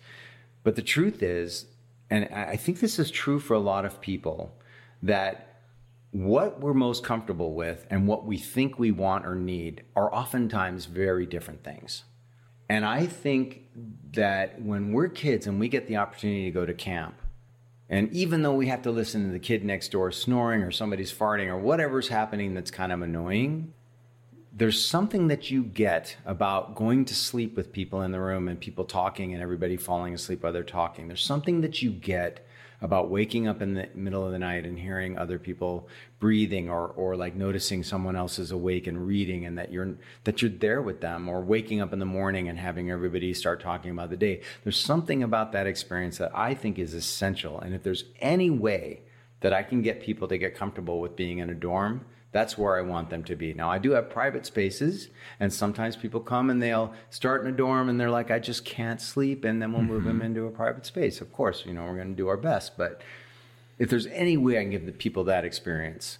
[0.63, 1.65] But the truth is,
[2.09, 4.55] and I think this is true for a lot of people,
[5.01, 5.57] that
[6.11, 10.85] what we're most comfortable with and what we think we want or need are oftentimes
[10.85, 12.03] very different things.
[12.69, 13.63] And I think
[14.13, 17.15] that when we're kids and we get the opportunity to go to camp,
[17.89, 21.13] and even though we have to listen to the kid next door snoring or somebody's
[21.13, 23.73] farting or whatever's happening that's kind of annoying,
[24.55, 28.59] there's something that you get about going to sleep with people in the room and
[28.59, 31.07] people talking and everybody falling asleep while they're talking.
[31.07, 32.45] There's something that you get
[32.83, 35.87] about waking up in the middle of the night and hearing other people
[36.19, 40.41] breathing or, or like noticing someone else is awake and reading and that you're that
[40.41, 43.89] you're there with them or waking up in the morning and having everybody start talking
[43.89, 44.41] about the day.
[44.63, 47.59] There's something about that experience that i think is essential.
[47.59, 49.01] And if there's any way
[49.39, 52.75] that i can get people to get comfortable with being in a dorm That's where
[52.75, 53.53] I want them to be.
[53.53, 55.09] Now, I do have private spaces,
[55.39, 58.65] and sometimes people come and they'll start in a dorm and they're like, I just
[58.65, 59.45] can't sleep.
[59.45, 60.25] And then we'll move them mm-hmm.
[60.25, 61.21] into a private space.
[61.21, 62.75] Of course, you know, we're going to do our best.
[62.75, 63.01] But
[63.77, 66.17] if there's any way I can give the people that experience,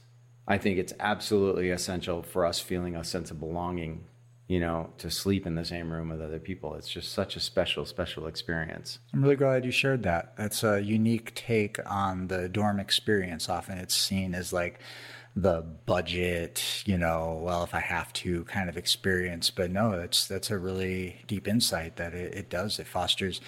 [0.48, 4.04] I think it's absolutely essential for us feeling a sense of belonging,
[4.48, 6.76] you know, to sleep in the same room with other people.
[6.76, 9.00] It's just such a special, special experience.
[9.14, 10.38] I'm really glad you shared that.
[10.38, 13.50] That's a unique take on the dorm experience.
[13.50, 14.80] Often it's seen as like,
[15.36, 19.50] the budget, you know, well, if I have to kind of experience.
[19.50, 22.78] But no, that's that's a really deep insight that it, it does.
[22.78, 23.42] It fosters,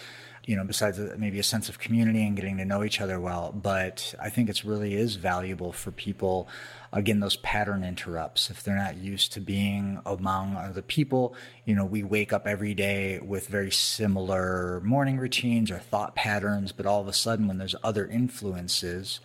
[0.45, 3.19] you know, besides uh, maybe a sense of community and getting to know each other
[3.19, 3.51] well.
[3.51, 6.47] But I think it's really is valuable for people.
[6.91, 8.49] Again, those pattern interrupts.
[8.49, 12.73] If they're not used to being among other people, you know, we wake up every
[12.73, 16.71] day with very similar morning routines or thought patterns.
[16.71, 19.19] But all of a sudden, when there's other influences,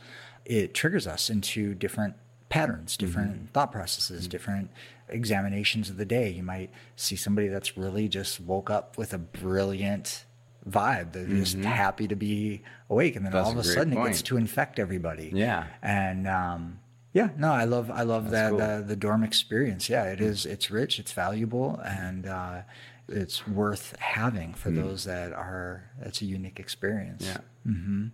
[0.44, 2.16] it triggers us into different
[2.51, 3.46] patterns, different mm-hmm.
[3.46, 4.30] thought processes, mm-hmm.
[4.30, 4.70] different
[5.09, 6.28] examinations of the day.
[6.28, 10.26] You might see somebody that's really just woke up with a brilliant
[10.68, 11.12] vibe.
[11.12, 11.38] They're mm-hmm.
[11.38, 14.07] just happy to be awake, and then that's all of a, a sudden point.
[14.07, 15.30] it gets to infect everybody.
[15.32, 16.80] Yeah, and um,
[17.12, 18.61] yeah, no, I love I love that's that cool.
[18.61, 19.88] uh, the dorm experience.
[19.88, 20.44] Yeah, it is.
[20.44, 20.98] It's rich.
[20.98, 22.62] It's valuable, and uh,
[23.09, 24.82] it's worth having for mm-hmm.
[24.82, 25.90] those that are.
[26.03, 27.24] It's a unique experience.
[27.24, 27.38] Yeah.
[27.66, 28.07] Mm-hmm.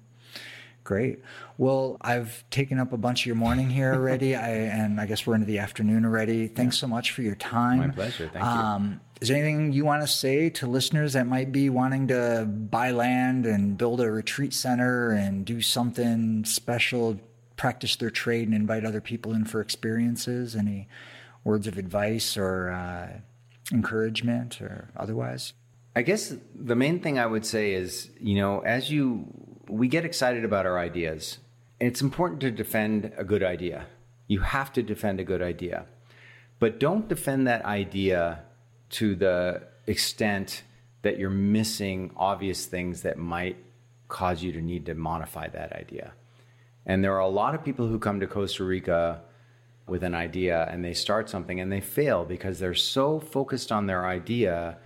[0.87, 1.19] Great.
[1.59, 5.27] Well, I've taken up a bunch of your morning here already, I, and I guess
[5.27, 6.47] we're into the afternoon already.
[6.47, 6.83] Thanks yeah.
[6.83, 7.79] so much for your time.
[7.79, 8.31] My pleasure.
[8.33, 9.01] Thank um, you.
[9.21, 12.93] Is there anything you want to say to listeners that might be wanting to buy
[12.93, 17.19] land and build a retreat center and do something special,
[17.57, 20.55] practice their trade, and invite other people in for experiences?
[20.55, 20.87] Any
[21.43, 23.09] words of advice or uh,
[23.73, 25.53] encouragement or otherwise?
[25.97, 30.05] I guess the main thing I would say is, you know, as you we get
[30.05, 31.39] excited about our ideas.
[31.81, 33.87] And it's important to defend a good idea.
[34.29, 35.87] You have to defend a good idea.
[36.59, 38.43] But don't defend that idea
[38.91, 40.63] to the extent
[41.03, 43.57] that you're missing obvious things that might
[44.09, 46.13] cause you to need to modify that idea.
[46.85, 49.23] And there are a lot of people who come to Costa Rica
[49.87, 53.87] with an idea and they start something and they fail because they're so focused on
[53.87, 54.79] their idea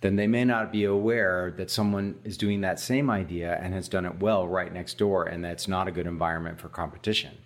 [0.00, 3.88] then they may not be aware that someone is doing that same idea and has
[3.88, 7.38] done it well right next door, and that's not a good environment for competition.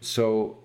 [0.00, 0.58] So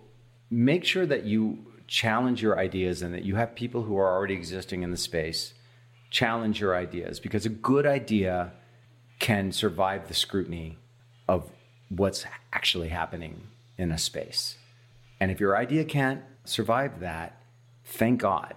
[0.50, 4.34] make sure that you challenge your ideas and that you have people who are already
[4.34, 5.54] existing in the space
[6.10, 8.54] challenge your ideas because a good idea
[9.20, 10.78] can survive the scrutiny
[11.28, 11.52] of
[11.90, 13.48] what's actually happening
[13.78, 14.56] in a space.
[15.20, 17.42] And if your idea can't survive that,
[17.84, 18.56] thank God,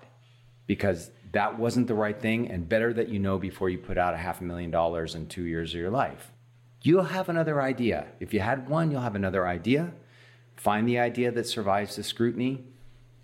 [0.66, 4.14] because that wasn't the right thing, and better that you know before you put out
[4.14, 6.32] a half a million dollars in two years of your life.
[6.82, 8.06] You'll have another idea.
[8.20, 9.92] If you had one, you'll have another idea.
[10.56, 12.64] Find the idea that survives the scrutiny,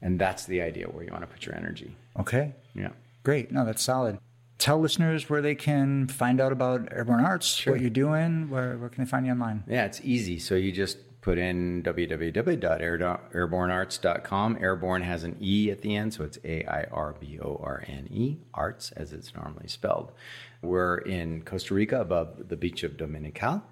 [0.03, 1.97] and that's the idea where you want to put your energy.
[2.19, 2.55] Okay.
[2.75, 2.91] Yeah.
[3.23, 3.53] Great.
[3.53, 4.19] No, that's solid.
[4.59, 7.73] Tell listeners where they can find out about Airborne Arts, sure.
[7.73, 9.65] what you're doing, where, where can they find you online?
[9.67, 10.39] Yeah, it's easy.
[10.39, 14.59] So you just put in www.airbornearts.com.
[14.61, 17.83] Airborne has an E at the end, so it's A I R B O R
[17.89, 20.13] N E, arts as it's normally spelled.
[20.61, 23.63] We're in Costa Rica above the beach of Dominical.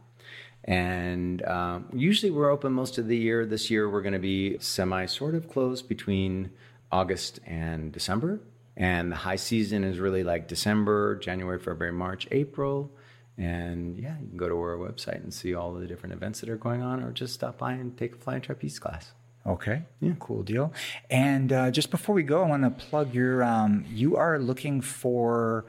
[0.65, 3.45] And um, usually we're open most of the year.
[3.45, 6.53] This year we're going to be semi sort of closed between
[6.91, 8.41] August and December.
[8.79, 12.91] And the high season is really like December, January, February, March, April.
[13.39, 16.49] And yeah, you can go to our website and see all the different events that
[16.49, 19.13] are going on, or just stop by and take a flying trapeze class.
[19.47, 20.73] Okay, yeah, cool deal.
[21.11, 23.43] And uh, just before we go, I want to plug your.
[23.43, 25.65] Um, you are looking for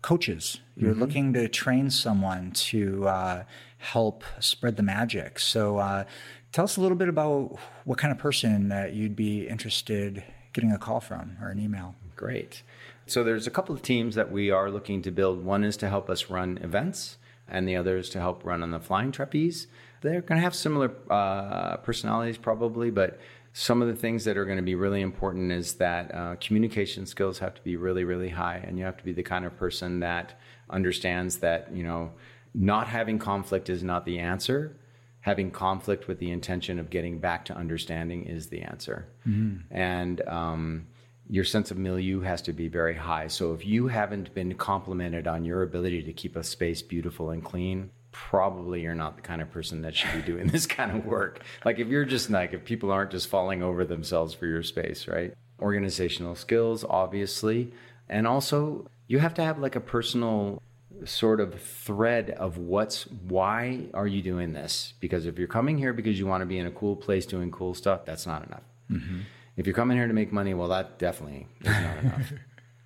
[0.00, 0.60] coaches.
[0.76, 1.00] You're mm-hmm.
[1.00, 3.44] looking to train someone to uh,
[3.78, 5.38] help spread the magic.
[5.40, 6.04] So, uh,
[6.52, 10.72] tell us a little bit about what kind of person that you'd be interested getting
[10.72, 11.94] a call from or an email.
[12.16, 12.62] Great.
[13.08, 15.42] So there's a couple of teams that we are looking to build.
[15.44, 17.16] One is to help us run events,
[17.48, 19.66] and the other is to help run on the flying trapeze.
[20.02, 23.18] They're going to have similar uh, personalities probably, but
[23.54, 27.06] some of the things that are going to be really important is that uh, communication
[27.06, 29.56] skills have to be really, really high, and you have to be the kind of
[29.56, 30.38] person that
[30.70, 32.12] understands that you know
[32.54, 34.76] not having conflict is not the answer.
[35.22, 39.56] Having conflict with the intention of getting back to understanding is the answer, mm-hmm.
[39.74, 40.86] and um,
[41.30, 43.26] your sense of milieu has to be very high.
[43.26, 47.44] So if you haven't been complimented on your ability to keep a space beautiful and
[47.44, 51.04] clean, probably you're not the kind of person that should be doing this kind of
[51.04, 51.42] work.
[51.64, 55.06] Like if you're just like if people aren't just falling over themselves for your space,
[55.06, 55.34] right?
[55.60, 57.72] Organizational skills, obviously,
[58.08, 60.62] and also you have to have like a personal
[61.04, 64.94] sort of thread of what's why are you doing this?
[65.00, 67.50] Because if you're coming here because you want to be in a cool place doing
[67.50, 69.20] cool stuff, that's not enough mm-hmm.
[69.58, 72.32] If you're coming here to make money, well, that definitely is not enough.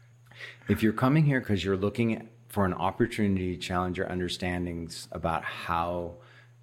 [0.69, 5.45] if you're coming here because you're looking for an opportunity to challenge your understandings about
[5.45, 6.15] how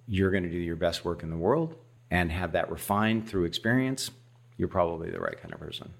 [0.08, 1.76] you're going to do your best work in the world
[2.10, 4.10] and have that refined through experience,
[4.56, 5.94] you're probably the right kind of person.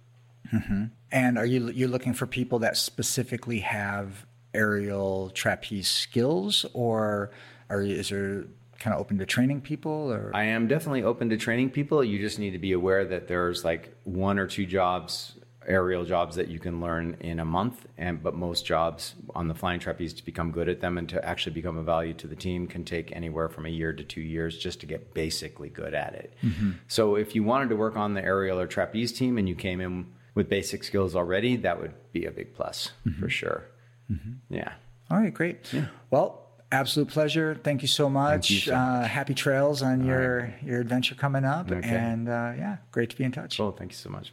[0.53, 0.85] Mm-hmm.
[1.13, 7.31] And are you you're looking for people that specifically have aerial trapeze skills, or
[7.69, 8.47] are is there
[8.81, 10.11] kind of open to training people?
[10.11, 12.03] Or I am definitely open to training people.
[12.03, 16.35] You just need to be aware that there's like one or two jobs, aerial jobs
[16.37, 20.15] that you can learn in a month, and but most jobs on the flying trapeze
[20.15, 22.85] to become good at them and to actually become a value to the team can
[22.85, 26.35] take anywhere from a year to two years just to get basically good at it.
[26.43, 26.73] Mm-hmm.
[26.89, 29.81] So if you wanted to work on the aerial or trapeze team and you came
[29.81, 33.21] in with basic skills already, that would be a big plus mm-hmm.
[33.21, 33.67] for sure.
[34.11, 34.55] Mm-hmm.
[34.55, 34.73] Yeah.
[35.11, 35.71] all right, great.
[35.73, 35.87] yeah.
[36.11, 36.47] Well.
[36.73, 37.59] Absolute pleasure.
[37.65, 38.51] Thank you so much.
[38.51, 41.89] you so uh, happy trails on your your adventure coming up, Okay.
[41.89, 43.57] and uh, yeah, great to be in touch.
[43.57, 43.73] Cool.
[43.73, 44.33] Thank you so much.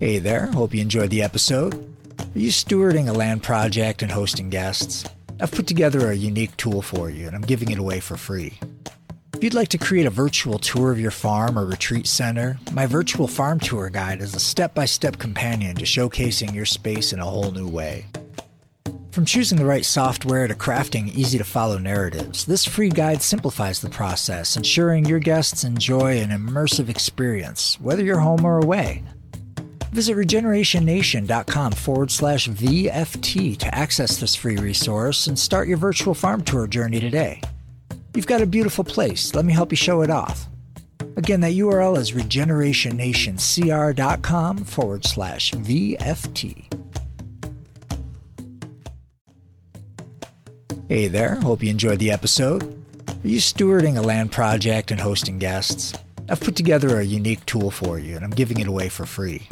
[0.00, 1.74] Hey there, hope you enjoyed the episode.
[1.74, 5.04] Are you stewarding a land project and hosting guests?
[5.40, 8.58] I've put together a unique tool for you and I'm giving it away for free.
[9.34, 12.86] If you'd like to create a virtual tour of your farm or retreat center, my
[12.86, 17.18] virtual farm tour guide is a step by step companion to showcasing your space in
[17.20, 18.06] a whole new way.
[19.14, 23.80] From choosing the right software to crafting easy to follow narratives, this free guide simplifies
[23.80, 29.04] the process, ensuring your guests enjoy an immersive experience, whether you're home or away.
[29.92, 36.42] Visit regenerationnation.com forward slash VFT to access this free resource and start your virtual farm
[36.42, 37.40] tour journey today.
[38.14, 39.32] You've got a beautiful place.
[39.32, 40.48] Let me help you show it off.
[41.16, 46.64] Again, that URL is regenerationnationscr.com forward slash VFT.
[50.94, 52.62] Hey there, hope you enjoyed the episode.
[53.08, 55.92] Are you stewarding a land project and hosting guests?
[56.28, 59.48] I've put together a unique tool for you and I'm giving it away for free.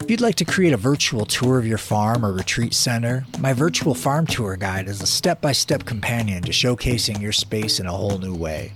[0.00, 3.52] If you'd like to create a virtual tour of your farm or retreat center, my
[3.52, 7.84] virtual farm tour guide is a step by step companion to showcasing your space in
[7.84, 8.72] a whole new way.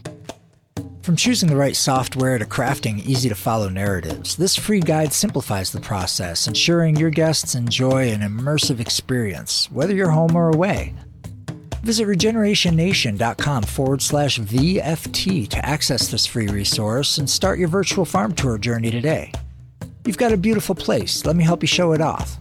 [1.01, 5.73] From choosing the right software to crafting easy to follow narratives, this free guide simplifies
[5.73, 10.93] the process, ensuring your guests enjoy an immersive experience, whether you're home or away.
[11.87, 18.33] Visit regenerationnation.com forward slash VFT to access this free resource and start your virtual farm
[18.33, 19.31] tour journey today.
[20.05, 21.25] You've got a beautiful place.
[21.25, 22.39] Let me help you show it off.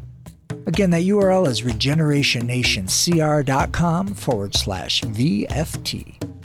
[0.65, 6.44] Again, that URL is regenerationnationscr.com forward slash VFT.